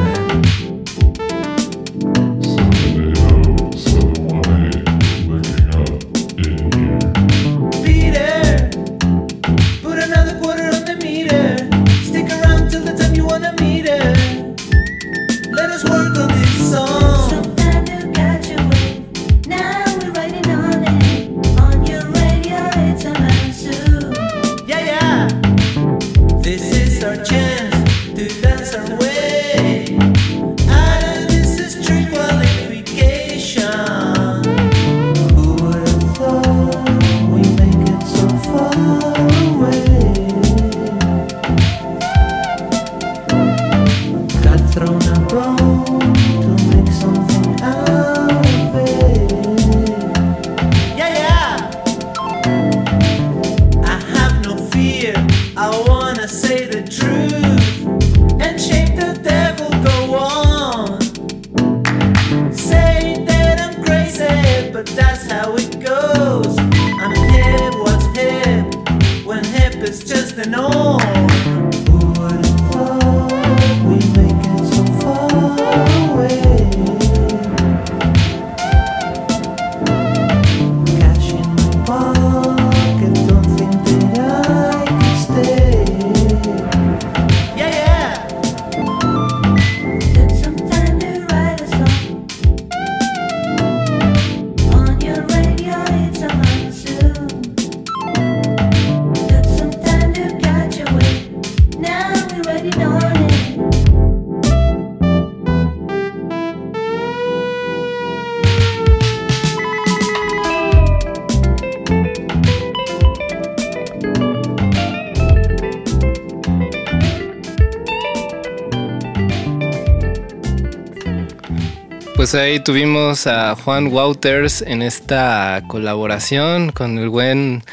Pues 122.30 122.42
ahí 122.42 122.60
tuvimos 122.60 123.26
a 123.26 123.56
Juan 123.56 123.86
Wouters 123.86 124.60
en 124.60 124.82
esta 124.82 125.62
colaboración 125.66 126.72
con 126.72 126.98
el 126.98 127.08
buen 127.08 127.64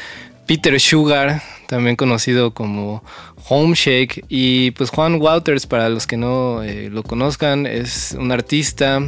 Peter 0.46 0.80
Sugar, 0.80 1.42
también 1.66 1.94
conocido 1.94 2.54
como 2.54 3.04
Homeshake. 3.50 4.24
Y 4.30 4.70
pues 4.70 4.88
Juan 4.88 5.20
Wouters, 5.20 5.66
para 5.66 5.90
los 5.90 6.06
que 6.06 6.16
no 6.16 6.62
eh, 6.62 6.88
lo 6.88 7.02
conozcan, 7.02 7.66
es 7.66 8.16
un 8.18 8.32
artista 8.32 9.02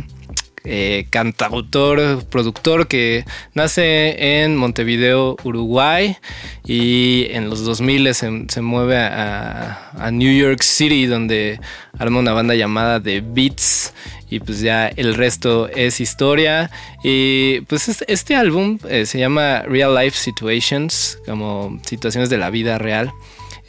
eh, 0.65 1.07
cantautor, 1.09 2.27
productor 2.27 2.87
que 2.87 3.25
nace 3.55 4.43
en 4.43 4.55
Montevideo, 4.55 5.37
Uruguay 5.45 6.19
y 6.67 7.27
en 7.31 7.49
los 7.49 7.65
2000 7.65 8.15
se, 8.15 8.45
se 8.49 8.61
mueve 8.61 8.99
a, 8.99 9.93
a, 9.97 10.11
New 10.11 10.31
York 10.31 10.63
City 10.63 11.07
donde 11.07 11.59
arma 11.99 12.19
una 12.19 12.35
banda 12.35 12.55
llamada 12.55 13.03
The 13.03 13.23
Beats 13.23 13.95
y 14.31 14.41
pues 14.41 14.61
ya 14.61 14.89
el 14.89 15.15
resto 15.15 15.69
es 15.69 16.01
historia 16.01 16.71
y 17.03 17.61
pues 17.63 17.89
este, 18.07 18.37
álbum 18.37 18.79
eh, 18.89 19.07
se 19.07 19.19
llama 19.19 19.63
Real 19.63 19.95
Life 19.95 20.17
Situations 20.17 21.19
como 21.27 21.79
situaciones 21.87 22.31
de 22.31 22.39
la 22.39 22.51
vida 22.51 22.79
real 22.79 23.13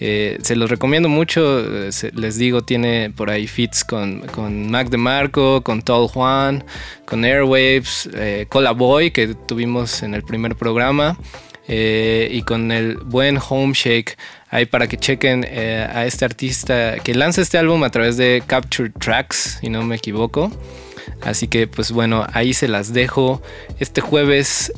eh, 0.01 0.38
se 0.43 0.55
los 0.55 0.70
recomiendo 0.70 1.10
mucho. 1.10 1.60
Eh, 1.60 1.89
les 2.14 2.38
digo, 2.38 2.62
tiene 2.62 3.12
por 3.14 3.30
ahí 3.30 3.47
fits 3.47 3.84
con, 3.84 4.22
con 4.28 4.72
Mac 4.72 4.88
DeMarco, 4.88 5.62
con 5.62 5.82
Tall 5.82 6.07
Juan, 6.07 6.64
con 7.03 7.26
Airwaves, 7.26 8.10
Cola 8.47 8.72
Boy, 8.72 9.12
que 9.12 9.36
tuvimos 9.36 10.01
en 10.01 10.14
el 10.14 10.24
primer 10.24 10.55
programa, 10.55 11.18
y 11.68 12.41
con 12.43 12.72
el 12.72 12.95
buen 12.95 13.38
Homeshake. 13.38 14.18
Ahí 14.49 14.65
para 14.65 14.87
que 14.87 14.97
chequen 14.97 15.45
a 15.45 16.05
este 16.05 16.25
artista 16.25 16.95
que 17.03 17.13
lanza 17.13 17.41
este 17.41 17.57
álbum 17.57 17.83
a 17.83 17.89
través 17.91 18.17
de 18.17 18.41
Capture 18.45 18.89
Tracks, 18.89 19.59
si 19.61 19.69
no 19.69 19.83
me 19.83 19.95
equivoco. 19.95 20.51
Así 21.21 21.47
que, 21.47 21.67
pues 21.67 21.91
bueno, 21.91 22.25
ahí 22.33 22.53
se 22.53 22.67
las 22.67 22.93
dejo. 22.93 23.41
Este 23.79 24.01
jueves 24.01 24.71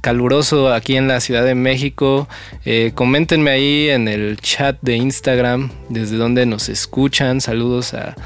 caluroso 0.00 0.72
aquí 0.72 0.96
en 0.96 1.08
la 1.08 1.20
Ciudad 1.20 1.44
de 1.44 1.54
México. 1.54 2.28
Eh, 2.64 2.92
coméntenme 2.94 3.50
ahí 3.50 3.88
en 3.90 4.08
el 4.08 4.38
chat 4.40 4.78
de 4.82 4.96
Instagram 4.96 5.70
desde 5.88 6.16
donde 6.16 6.46
nos 6.46 6.68
escuchan. 6.68 7.40
Saludos 7.40 7.94
a, 7.94 8.16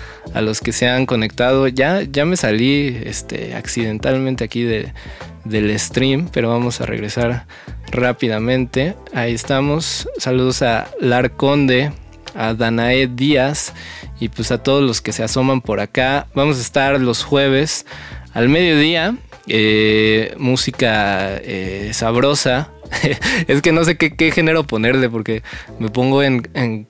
los 0.41 0.61
que 0.61 0.73
se 0.73 0.89
han 0.89 1.07
conectado. 1.07 1.69
Ya, 1.69 2.03
ya 2.03 2.25
me 2.25 2.37
salí 2.37 3.01
este, 3.05 3.55
accidentalmente 3.55 4.45
aquí 4.45 4.63
del 4.63 5.79
stream, 5.79 6.29
pero 6.33 6.49
vamos 6.49 6.81
a 6.81 6.87
regresar 6.87 7.47
rápidamente. 7.93 8.97
Ahí 9.15 9.35
estamos. 9.35 10.09
Saludos 10.19 10.63
a 10.63 10.89
Larconde, 11.01 11.93
a 12.35 12.55
Danae 12.55 13.07
Díaz 13.07 13.73
y 14.19 14.29
pues 14.29 14.51
a 14.51 14.63
todos 14.63 14.83
los 14.83 15.01
que 15.01 15.13
se 15.13 15.23
asoman 15.23 15.61
por 15.61 15.79
acá. 15.79 16.27
Vamos 16.35 16.59
a 16.59 16.63
estar 16.63 17.01
los 17.01 17.23
jueves 17.23 17.87
al 18.35 18.49
mediodía 18.49 19.17
eh, 19.47 20.35
música 20.39 21.37
eh, 21.37 21.91
sabrosa 21.93 22.71
es 23.49 23.63
que 23.63 23.73
no 23.73 23.85
sé 23.85 23.97
qué, 23.97 24.31
género 24.33 24.65
ponerle 24.65 25.09
porque 25.09 25.43
me 25.79 25.89
pongo 25.89 26.23
en, 26.23 26.43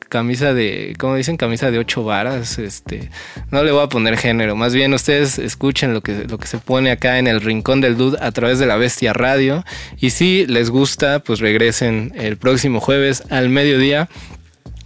camisa 0.09 0.55
de, 0.55 0.95
¿cómo 0.99 1.17
dicen? 1.17 1.37
Camisa 1.37 1.71
de 1.71 1.79
ocho 1.79 2.05
varas. 2.05 2.59
Este, 2.59 3.11
no 3.51 3.63
le 3.63 3.73
voy 3.73 3.83
a 3.83 3.89
poner 3.89 4.17
género. 4.17 4.57
Más 4.57 4.75
bien 4.75 4.95
ustedes 4.95 5.39
escuchen 5.39 5.95
lo 5.95 6.01
que, 6.01 6.25
lo 6.29 6.39
que 6.39 6.47
se 6.47 6.59
pone 6.59 6.91
acá 6.91 7.19
en 7.19 7.27
el 7.27 7.41
Rincón 7.41 7.81
del 7.81 7.97
Dude 7.97 8.19
a 8.21 8.31
través 8.33 8.59
de 8.59 8.67
la 8.67 8.77
Bestia 8.77 9.13
Radio. 9.13 9.65
Y 9.99 10.11
si 10.11 10.47
les 10.47 10.71
gusta, 10.71 11.21
pues 11.21 11.41
regresen 11.41 12.13
el 12.17 12.37
próximo 12.37 12.81
jueves 12.81 13.23
al 13.31 13.49
mediodía. 13.49 14.09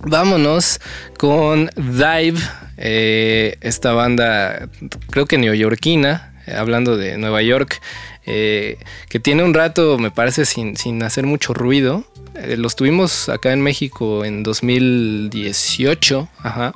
Vámonos 0.01 0.81
con 1.19 1.71
Dive, 1.75 2.39
eh, 2.77 3.57
esta 3.63 3.93
banda 3.93 4.69
creo 5.11 5.27
que 5.27 5.39
neoyorquina, 5.39 6.35
hablando 6.47 6.97
de 6.97 7.17
Nueva 7.17 7.43
York. 7.43 7.81
Eh, 8.27 8.79
que 9.09 9.21
tiene 9.21 9.45
un 9.45 9.55
rato, 9.55 9.99
me 9.99 10.11
parece, 10.11 10.45
sin, 10.45 11.03
hacer 11.03 11.27
mucho 11.27 11.55
ruido. 11.55 12.05
Eh, 12.35 12.57
los 12.57 12.77
tuvimos 12.77 13.29
acá 13.29 13.53
en 13.53 13.63
México 13.63 14.25
en 14.25 14.43
2018, 14.43 16.29
ajá, 16.39 16.73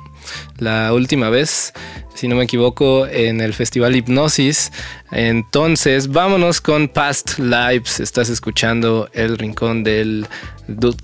la 0.57 0.91
última 0.93 1.29
vez, 1.29 1.73
si 2.15 2.27
no 2.27 2.35
me 2.35 2.45
equivoco, 2.45 3.05
en 3.05 3.41
el 3.41 3.53
Festival 3.53 3.95
Hipnosis. 3.95 4.71
Entonces, 5.11 6.07
vámonos 6.07 6.61
con 6.61 6.87
Past 6.87 7.37
Lives. 7.37 7.99
Estás 7.99 8.29
escuchando 8.29 9.09
El 9.13 9.37
Rincón 9.37 9.83
del 9.83 10.25
Dude. 10.67 10.97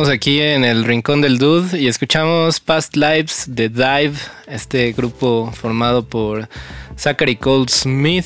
Seguimos 0.00 0.16
aquí 0.16 0.40
en 0.40 0.64
el 0.64 0.84
Rincón 0.84 1.20
del 1.20 1.36
Dude 1.36 1.78
y 1.78 1.86
escuchamos 1.86 2.58
Past 2.58 2.96
Lives 2.96 3.44
de 3.48 3.68
Dive, 3.68 4.14
este 4.46 4.92
grupo 4.92 5.52
formado 5.52 6.06
por 6.06 6.48
Zachary 6.96 7.36
Cold 7.36 7.68
Smith, 7.68 8.24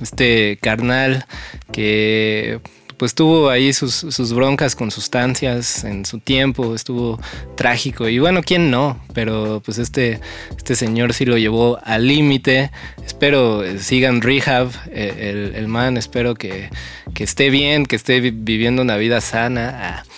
este 0.00 0.56
carnal 0.62 1.26
que 1.72 2.60
pues 2.96 3.16
tuvo 3.16 3.50
ahí 3.50 3.72
sus, 3.72 4.32
broncas 4.34 4.76
con 4.76 4.92
sustancias 4.92 5.82
en 5.82 6.04
su 6.04 6.20
tiempo, 6.20 6.76
estuvo 6.76 7.18
trágico 7.56 8.08
y 8.08 8.20
bueno, 8.20 8.42
¿quién 8.44 8.70
no? 8.70 9.02
Pero 9.12 9.60
pues 9.64 9.78
este, 9.78 10.20
este 10.56 10.76
señor 10.76 11.12
sí 11.12 11.24
lo 11.24 11.38
llevó 11.38 11.80
al 11.82 12.06
límite, 12.06 12.70
espero 13.04 13.64
sigan 13.80 14.20
rehab, 14.20 14.70
eh, 14.92 15.54
el, 15.56 15.66
man, 15.66 15.96
espero 15.96 16.36
que, 16.36 16.70
esté 17.18 17.50
bien, 17.50 17.84
que 17.84 17.96
esté 17.96 18.20
viviendo 18.20 18.82
una 18.82 18.96
vida 18.96 19.20
sana. 19.20 20.04
Ah, 20.04 20.09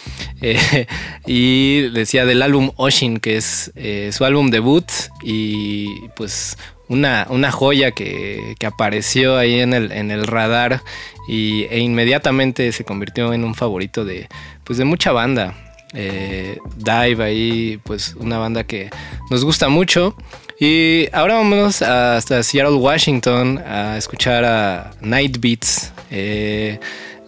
y 1.27 1.83
decía 1.91 2.25
del 2.25 2.43
álbum 2.43 2.73
Oshin, 2.77 3.19
que 3.19 3.37
es 3.37 3.73
eh, 3.77 4.11
su 4.13 4.25
álbum 4.25 4.51
debut 4.51 4.85
y 5.23 6.09
pues 6.17 6.57
una, 6.89 7.27
una 7.31 7.51
joya 7.51 7.93
que, 7.93 8.55
que, 8.59 8.67
apareció 8.67 9.39
ahí 9.39 9.61
en 9.61 9.73
el, 9.73 9.93
en 9.93 10.11
el 10.11 10.27
radar 10.27 10.83
y, 11.29 11.65
e 11.71 11.79
inmediatamente 11.79 12.71
se 12.73 12.85
convirtió 12.85 13.33
en 13.33 13.45
un 13.45 13.55
favorito 13.55 14.05
de, 14.05 14.29
pues 14.65 14.79
de 14.79 14.85
mucha 14.85 15.13
banda. 15.13 15.55
Eh, 15.95 16.59
Dive 16.77 17.23
ahí, 17.23 17.81
pues 17.85 18.15
una 18.19 18.39
banda 18.39 18.65
que 18.65 18.91
nos 19.31 19.45
gusta 19.45 19.69
mucho. 19.69 20.17
Y 20.59 21.09
ahora 21.13 21.35
vamos 21.35 21.83
hasta 21.83 22.43
Seattle, 22.43 22.77
Washington, 22.77 23.59
a 23.59 23.97
escuchar 23.97 24.45
a 24.45 24.91
Night 25.01 25.39
Beats, 25.41 25.93
eh, 26.11 26.79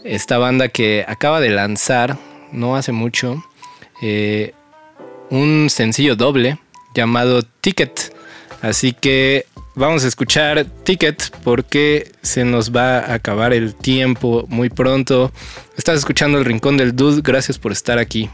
esta 0.04 0.38
banda 0.38 0.68
que 0.68 1.04
acaba 1.08 1.40
de 1.40 1.50
lanzar, 1.50 2.16
no 2.54 2.76
hace 2.76 2.92
mucho, 2.92 3.44
eh, 4.00 4.54
un 5.30 5.68
sencillo 5.68 6.16
doble 6.16 6.58
llamado 6.94 7.42
Ticket. 7.42 8.14
Así 8.62 8.92
que 8.92 9.46
vamos 9.74 10.04
a 10.04 10.08
escuchar 10.08 10.64
Ticket 10.84 11.30
porque 11.42 12.10
se 12.22 12.44
nos 12.44 12.74
va 12.74 13.00
a 13.00 13.14
acabar 13.14 13.52
el 13.52 13.74
tiempo 13.74 14.46
muy 14.48 14.70
pronto. 14.70 15.32
Estás 15.76 15.98
escuchando 15.98 16.38
el 16.38 16.44
Rincón 16.44 16.76
del 16.76 16.96
Dude, 16.96 17.20
gracias 17.22 17.58
por 17.58 17.72
estar 17.72 17.98
aquí. 17.98 18.30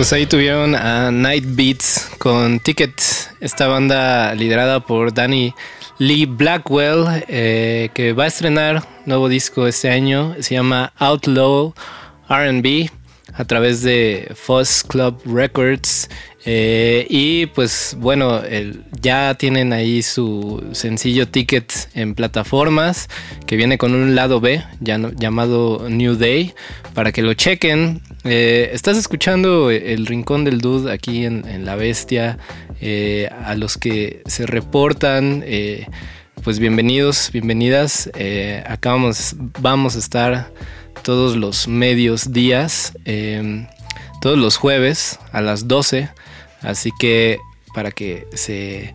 Pues 0.00 0.14
ahí 0.14 0.24
tuvieron 0.24 0.74
a 0.74 1.10
Night 1.10 1.44
Beats 1.46 2.08
con 2.16 2.58
Ticket, 2.58 3.02
esta 3.40 3.68
banda 3.68 4.34
liderada 4.34 4.80
por 4.80 5.12
Danny 5.12 5.54
Lee 5.98 6.24
Blackwell, 6.24 7.22
eh, 7.28 7.90
que 7.92 8.14
va 8.14 8.24
a 8.24 8.28
estrenar 8.28 8.82
nuevo 9.04 9.28
disco 9.28 9.66
este 9.66 9.90
año, 9.90 10.34
se 10.40 10.54
llama 10.54 10.94
Outlaw 10.96 11.74
RB 12.30 12.90
a 13.34 13.44
través 13.44 13.82
de 13.82 14.32
Fuzz 14.34 14.84
Club 14.84 15.20
Records. 15.26 16.08
Eh, 16.46 17.06
y 17.10 17.46
pues 17.46 17.96
bueno, 17.98 18.40
ya 19.00 19.34
tienen 19.34 19.72
ahí 19.72 20.02
su 20.02 20.64
sencillo 20.72 21.28
ticket 21.28 21.70
en 21.94 22.14
plataformas 22.14 23.08
que 23.46 23.56
viene 23.56 23.76
con 23.76 23.94
un 23.94 24.14
lado 24.14 24.40
B 24.40 24.62
llamado 24.80 25.88
New 25.90 26.16
Day 26.16 26.54
para 26.94 27.12
que 27.12 27.22
lo 27.22 27.34
chequen. 27.34 28.00
Eh, 28.24 28.70
estás 28.72 28.96
escuchando 28.96 29.70
el 29.70 30.06
Rincón 30.06 30.44
del 30.44 30.60
Dude 30.60 30.92
aquí 30.92 31.26
en, 31.26 31.64
La 31.64 31.76
Bestia. 31.76 32.38
Eh, 32.80 33.28
a 33.44 33.54
los 33.54 33.76
que 33.76 34.22
se 34.24 34.46
reportan, 34.46 35.44
pues 36.42 36.58
bienvenidos, 36.58 37.30
bienvenidas. 37.32 38.10
acá 38.64 38.92
vamos, 38.92 39.36
vamos 39.60 39.96
a 39.96 39.98
estar 39.98 40.50
todos 41.02 41.36
los 41.36 41.68
medios 41.68 42.32
días, 42.32 42.94
todos 44.22 44.38
los 44.38 44.56
jueves 44.56 45.18
a 45.32 45.42
las 45.42 45.68
12 45.68 46.08
Así 46.62 46.90
que 46.98 47.38
para 47.74 47.90
que 47.90 48.26
se, 48.34 48.94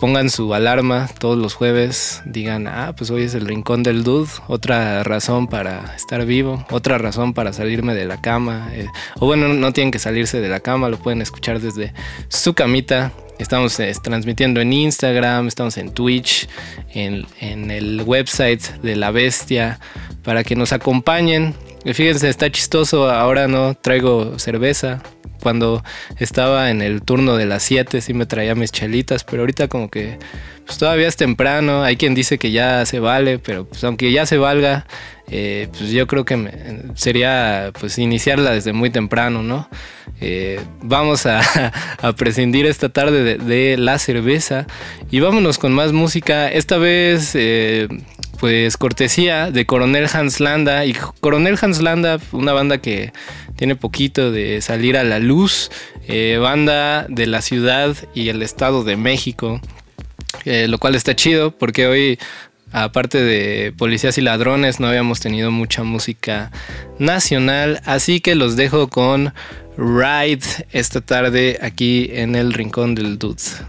pongan 0.00 0.30
su 0.30 0.54
alarma 0.54 1.08
todos 1.18 1.38
los 1.38 1.54
jueves, 1.54 2.22
digan, 2.24 2.66
ah, 2.66 2.94
pues 2.96 3.10
hoy 3.10 3.22
es 3.24 3.34
el 3.34 3.46
rincón 3.46 3.82
del 3.82 4.04
dude, 4.04 4.30
otra 4.46 5.02
razón 5.02 5.48
para 5.48 5.94
estar 5.96 6.24
vivo, 6.24 6.64
otra 6.70 6.98
razón 6.98 7.34
para 7.34 7.52
salirme 7.52 7.94
de 7.94 8.04
la 8.04 8.20
cama. 8.20 8.70
Eh, 8.72 8.86
o 9.18 9.26
bueno, 9.26 9.48
no 9.48 9.72
tienen 9.72 9.90
que 9.90 9.98
salirse 9.98 10.40
de 10.40 10.48
la 10.48 10.60
cama, 10.60 10.88
lo 10.88 10.98
pueden 10.98 11.22
escuchar 11.22 11.60
desde 11.60 11.92
su 12.28 12.54
camita. 12.54 13.12
Estamos 13.38 13.80
eh, 13.80 13.92
transmitiendo 14.02 14.60
en 14.60 14.72
Instagram, 14.72 15.48
estamos 15.48 15.78
en 15.78 15.92
Twitch, 15.92 16.46
en, 16.92 17.26
en 17.40 17.70
el 17.70 18.02
website 18.02 18.62
de 18.82 18.96
La 18.96 19.10
Bestia, 19.10 19.80
para 20.22 20.44
que 20.44 20.56
nos 20.56 20.72
acompañen. 20.72 21.54
Fíjense, 21.84 22.28
está 22.28 22.50
chistoso, 22.52 23.10
ahora 23.10 23.48
no 23.48 23.74
traigo 23.74 24.38
cerveza, 24.38 25.02
cuando 25.40 25.82
estaba 26.18 26.70
en 26.70 26.82
el 26.82 27.02
turno 27.02 27.36
de 27.36 27.46
las 27.46 27.62
7 27.64 28.00
sí 28.00 28.14
me 28.14 28.26
traía 28.26 28.54
mis 28.54 28.72
chelitas, 28.72 29.24
pero 29.24 29.42
ahorita 29.42 29.68
como 29.68 29.90
que 29.90 30.18
pues 30.64 30.78
todavía 30.78 31.08
es 31.08 31.16
temprano, 31.16 31.82
hay 31.82 31.96
quien 31.96 32.14
dice 32.14 32.38
que 32.38 32.52
ya 32.52 32.86
se 32.86 33.00
vale, 33.00 33.40
pero 33.40 33.66
pues 33.66 33.82
aunque 33.82 34.12
ya 34.12 34.24
se 34.24 34.38
valga, 34.38 34.86
eh, 35.28 35.68
pues 35.76 35.90
yo 35.90 36.06
creo 36.06 36.24
que 36.24 36.82
sería 36.94 37.72
pues 37.80 37.98
iniciarla 37.98 38.52
desde 38.52 38.72
muy 38.72 38.90
temprano, 38.90 39.42
¿no? 39.42 39.68
Eh, 40.20 40.60
vamos 40.82 41.26
a, 41.26 41.40
prescindir 42.16 42.66
esta 42.66 42.88
tarde 42.88 43.38
de, 43.38 43.76
la 43.78 43.98
cerveza 43.98 44.66
y 45.10 45.20
vámonos 45.20 45.58
con 45.58 45.72
más 45.72 45.92
música, 45.92 46.48
esta 46.48 46.78
vez... 46.78 47.32
Eh, 47.34 47.88
pues 48.40 48.78
cortesía 48.78 49.50
de 49.50 49.66
Coronel 49.66 50.08
Hans 50.12 50.40
Landa 50.40 50.86
y 50.86 50.94
Coronel 51.20 51.58
Hans 51.60 51.82
Landa, 51.82 52.18
una 52.32 52.54
banda 52.54 52.78
que 52.78 53.12
tiene 53.56 53.76
poquito 53.76 54.32
de 54.32 54.62
salir 54.62 54.96
a 54.96 55.04
la 55.04 55.18
luz, 55.18 55.70
eh, 56.08 56.38
banda 56.40 57.06
de 57.08 57.26
la 57.26 57.42
ciudad 57.42 57.94
y 58.14 58.30
el 58.30 58.42
estado 58.42 58.82
de 58.82 58.96
México, 58.96 59.60
eh, 60.46 60.68
lo 60.68 60.78
cual 60.78 60.94
está 60.94 61.14
chido 61.14 61.50
porque 61.50 61.86
hoy 61.86 62.18
aparte 62.72 63.22
de 63.22 63.72
policías 63.76 64.16
y 64.16 64.22
ladrones 64.22 64.80
no 64.80 64.88
habíamos 64.88 65.20
tenido 65.20 65.50
mucha 65.50 65.82
música 65.82 66.50
nacional, 66.98 67.82
así 67.84 68.20
que 68.20 68.34
los 68.34 68.56
dejo 68.56 68.88
con 68.88 69.34
Ride 69.76 70.66
esta 70.72 71.02
tarde 71.02 71.58
aquí 71.60 72.08
en 72.12 72.34
el 72.36 72.54
Rincón 72.54 72.94
del 72.94 73.18
Dudes. 73.18 73.62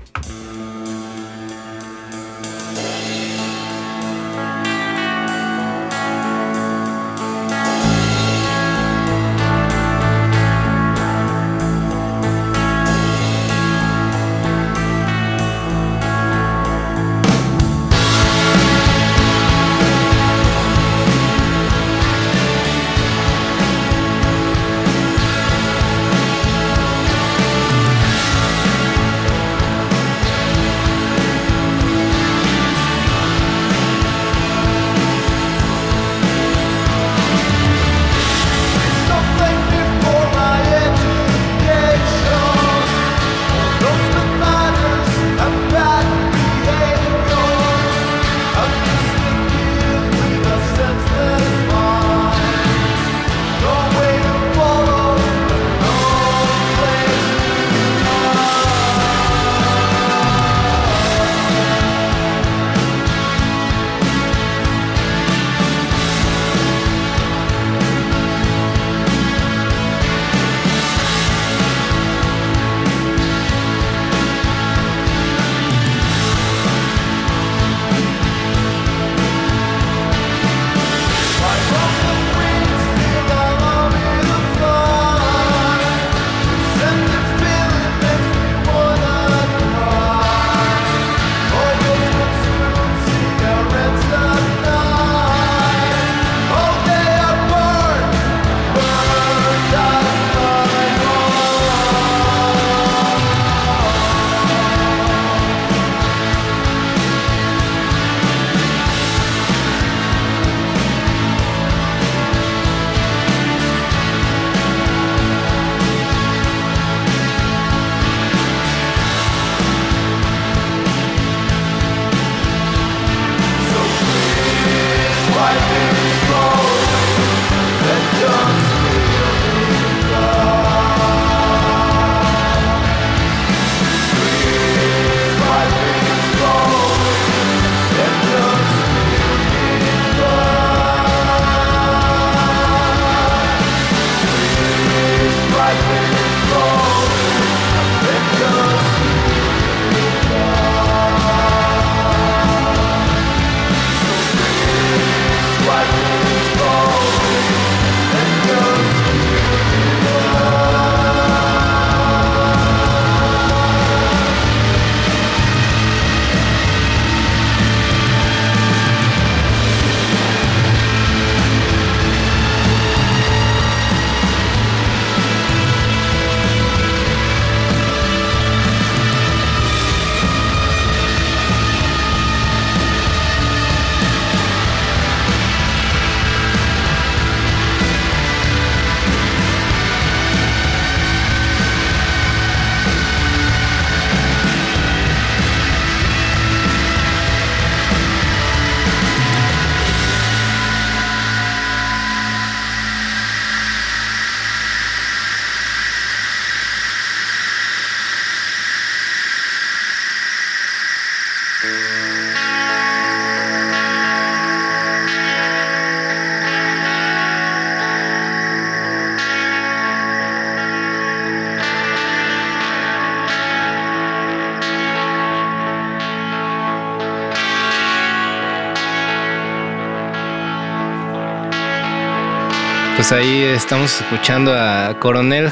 Pues 233.12 233.26
ahí 233.26 233.42
estamos 233.42 234.00
escuchando 234.00 234.54
a 234.54 234.98
Coronel, 235.02 235.50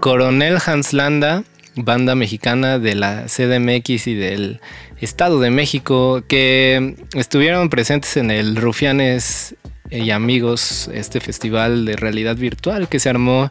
Coronel 0.00 0.58
Hans 0.66 0.92
Landa, 0.92 1.42
banda 1.76 2.14
mexicana 2.14 2.78
de 2.78 2.94
la 2.94 3.24
CDMX 3.24 4.06
y 4.06 4.14
del 4.14 4.60
Estado 5.00 5.40
de 5.40 5.48
México, 5.48 6.22
que 6.28 6.96
estuvieron 7.14 7.70
presentes 7.70 8.18
en 8.18 8.30
el 8.30 8.56
Rufianes 8.56 9.56
y 9.90 10.10
Amigos, 10.10 10.90
este 10.92 11.20
festival 11.20 11.86
de 11.86 11.96
realidad 11.96 12.36
virtual 12.36 12.86
que 12.86 13.00
se 13.00 13.08
armó 13.08 13.48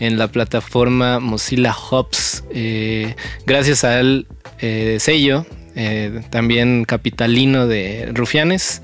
en 0.00 0.18
la 0.18 0.26
plataforma 0.26 1.20
Mozilla 1.20 1.76
Hubs, 1.76 2.42
eh, 2.52 3.14
gracias 3.46 3.84
al 3.84 4.26
eh, 4.58 4.96
sello 4.98 5.46
eh, 5.74 6.22
también 6.30 6.84
capitalino 6.84 7.66
de 7.66 8.10
Rufianes. 8.12 8.82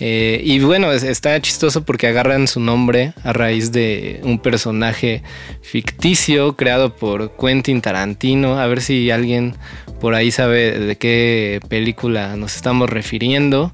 Eh, 0.00 0.40
y 0.44 0.60
bueno, 0.60 0.92
está 0.92 1.40
chistoso 1.40 1.84
porque 1.84 2.06
agarran 2.06 2.48
su 2.48 2.60
nombre 2.60 3.12
a 3.22 3.32
raíz 3.32 3.72
de 3.72 4.20
un 4.22 4.38
personaje 4.38 5.22
ficticio 5.60 6.56
creado 6.56 6.96
por 6.96 7.36
Quentin 7.36 7.80
Tarantino. 7.80 8.58
A 8.58 8.66
ver 8.66 8.80
si 8.80 9.10
alguien 9.10 9.54
por 10.00 10.14
ahí 10.14 10.30
sabe 10.30 10.78
de 10.78 10.96
qué 10.96 11.60
película 11.68 12.36
nos 12.36 12.56
estamos 12.56 12.90
refiriendo. 12.90 13.72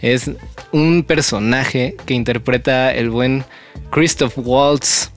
Es 0.00 0.30
un 0.72 1.04
personaje 1.04 1.96
que 2.06 2.14
interpreta 2.14 2.92
el 2.92 3.10
buen 3.10 3.44
Christoph 3.90 4.36
Waltz 4.36 5.10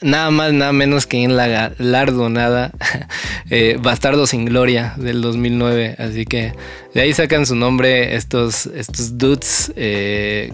nada 0.00 0.30
más, 0.30 0.52
nada 0.52 0.72
menos 0.72 1.06
que 1.06 1.22
en 1.22 1.36
la 1.36 1.46
galardonada 1.46 2.72
eh, 3.50 3.78
Bastardo 3.80 4.26
sin 4.26 4.44
Gloria 4.44 4.94
del 4.96 5.20
2009. 5.20 5.96
Así 5.98 6.24
que 6.24 6.52
de 6.94 7.00
ahí 7.00 7.12
sacan 7.12 7.46
su 7.46 7.54
nombre 7.54 8.16
estos, 8.16 8.66
estos 8.66 9.18
dudes 9.18 9.72
eh, 9.76 10.52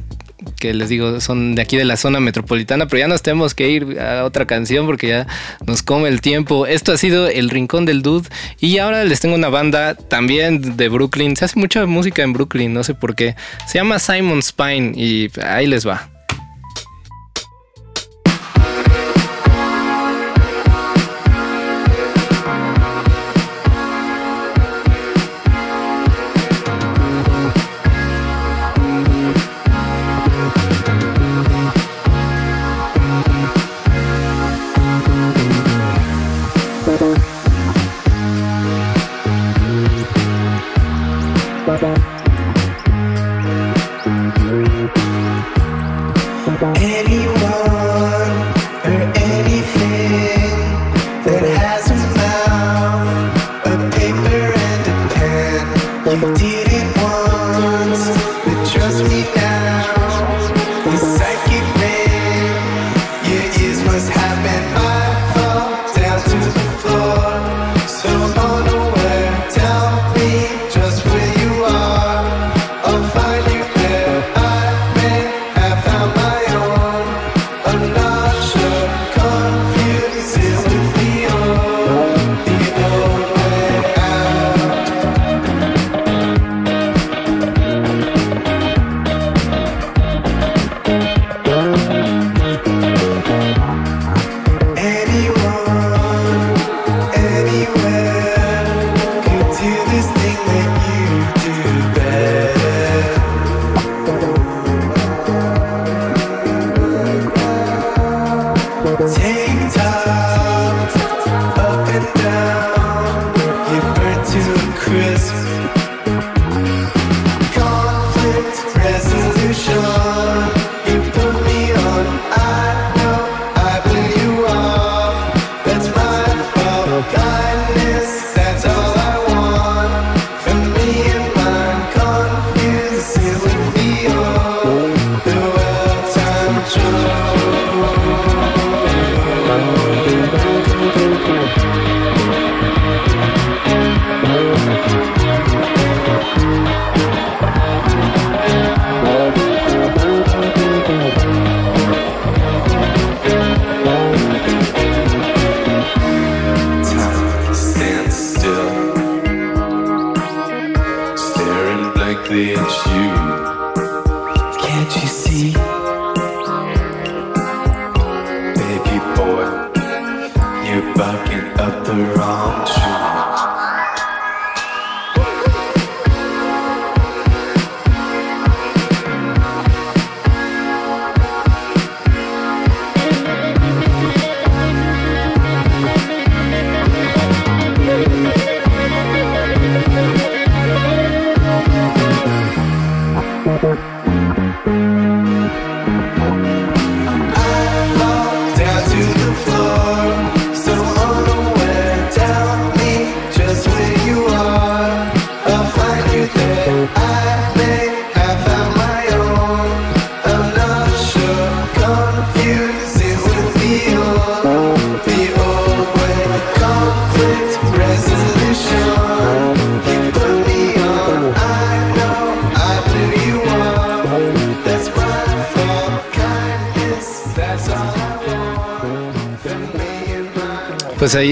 que 0.59 0.73
les 0.73 0.89
digo 0.89 1.21
son 1.21 1.55
de 1.55 1.63
aquí 1.63 1.77
de 1.77 1.85
la 1.85 1.97
zona 1.97 2.21
metropolitana, 2.21 2.87
pero 2.87 3.01
ya 3.01 3.09
nos 3.09 3.23
tenemos 3.23 3.55
que 3.55 3.69
ir 3.69 4.01
a 4.01 4.25
otra 4.25 4.47
canción 4.47 4.87
porque 4.87 5.09
ya 5.09 5.27
nos 5.67 5.83
come 5.83 6.09
el 6.09 6.21
tiempo. 6.21 6.67
Esto 6.67 6.93
ha 6.93 6.99
sido 6.99 7.29
El 7.29 7.51
Rincón 7.51 7.85
del 7.85 8.03
Dude 8.03 8.29
y 8.61 8.79
ahora 8.79 9.05
les 9.05 9.21
tengo 9.21 9.35
una 9.35 9.49
banda 9.49 9.95
también 9.95 10.77
de 10.77 10.89
Brooklyn. 10.89 11.37
Se 11.37 11.45
hace 11.45 11.59
mucha 11.59 11.85
música 11.87 12.23
en 12.23 12.33
Brooklyn, 12.33 12.73
no 12.73 12.85
sé 12.85 12.95
por 12.95 13.15
qué. 13.15 13.35
Se 13.67 13.79
llama 13.79 13.99
Simon 13.99 14.43
Spine 14.43 14.93
y 14.95 15.31
ahí 15.43 15.67
les 15.67 15.87
va. 15.87 16.09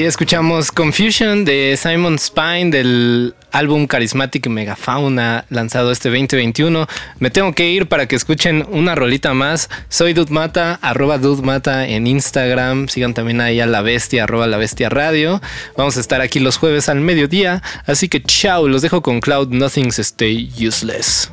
Escuchamos 0.07 0.71
Confusion 0.71 1.45
de 1.45 1.77
Simon 1.77 2.19
Spine 2.19 2.71
del 2.71 3.35
álbum 3.51 3.89
Charismatic 3.89 4.47
Megafauna 4.47 5.45
lanzado 5.51 5.91
este 5.91 6.09
2021. 6.09 6.87
Me 7.19 7.31
tengo 7.31 7.53
que 7.53 7.69
ir 7.71 7.87
para 7.87 8.07
que 8.07 8.15
escuchen 8.15 8.65
una 8.71 8.95
rolita 8.95 9.35
más. 9.35 9.69
Soy 9.89 10.13
Dudmata, 10.13 10.79
arroba 10.81 11.19
Dudmata 11.19 11.87
en 11.89 12.07
Instagram. 12.07 12.89
Sigan 12.89 13.15
también 13.15 13.41
ahí 13.41 13.61
a 13.61 13.67
La 13.67 13.83
Bestia, 13.83 14.25
arroba 14.25 14.47
La 14.47 14.59
Bestia 14.59 14.89
Radio. 14.89 15.41
Vamos 15.77 15.97
a 15.97 16.01
estar 16.01 16.21
aquí 16.21 16.39
los 16.39 16.57
jueves 16.57 16.89
al 16.89 17.01
mediodía. 17.01 17.63
Así 17.87 18.09
que 18.09 18.23
chao, 18.23 18.69
los 18.69 18.83
dejo 18.83 19.03
con 19.03 19.21
Cloud 19.21 19.49
Nothing's 19.49 19.99
Stay 19.99 20.51
Useless. 20.61 21.31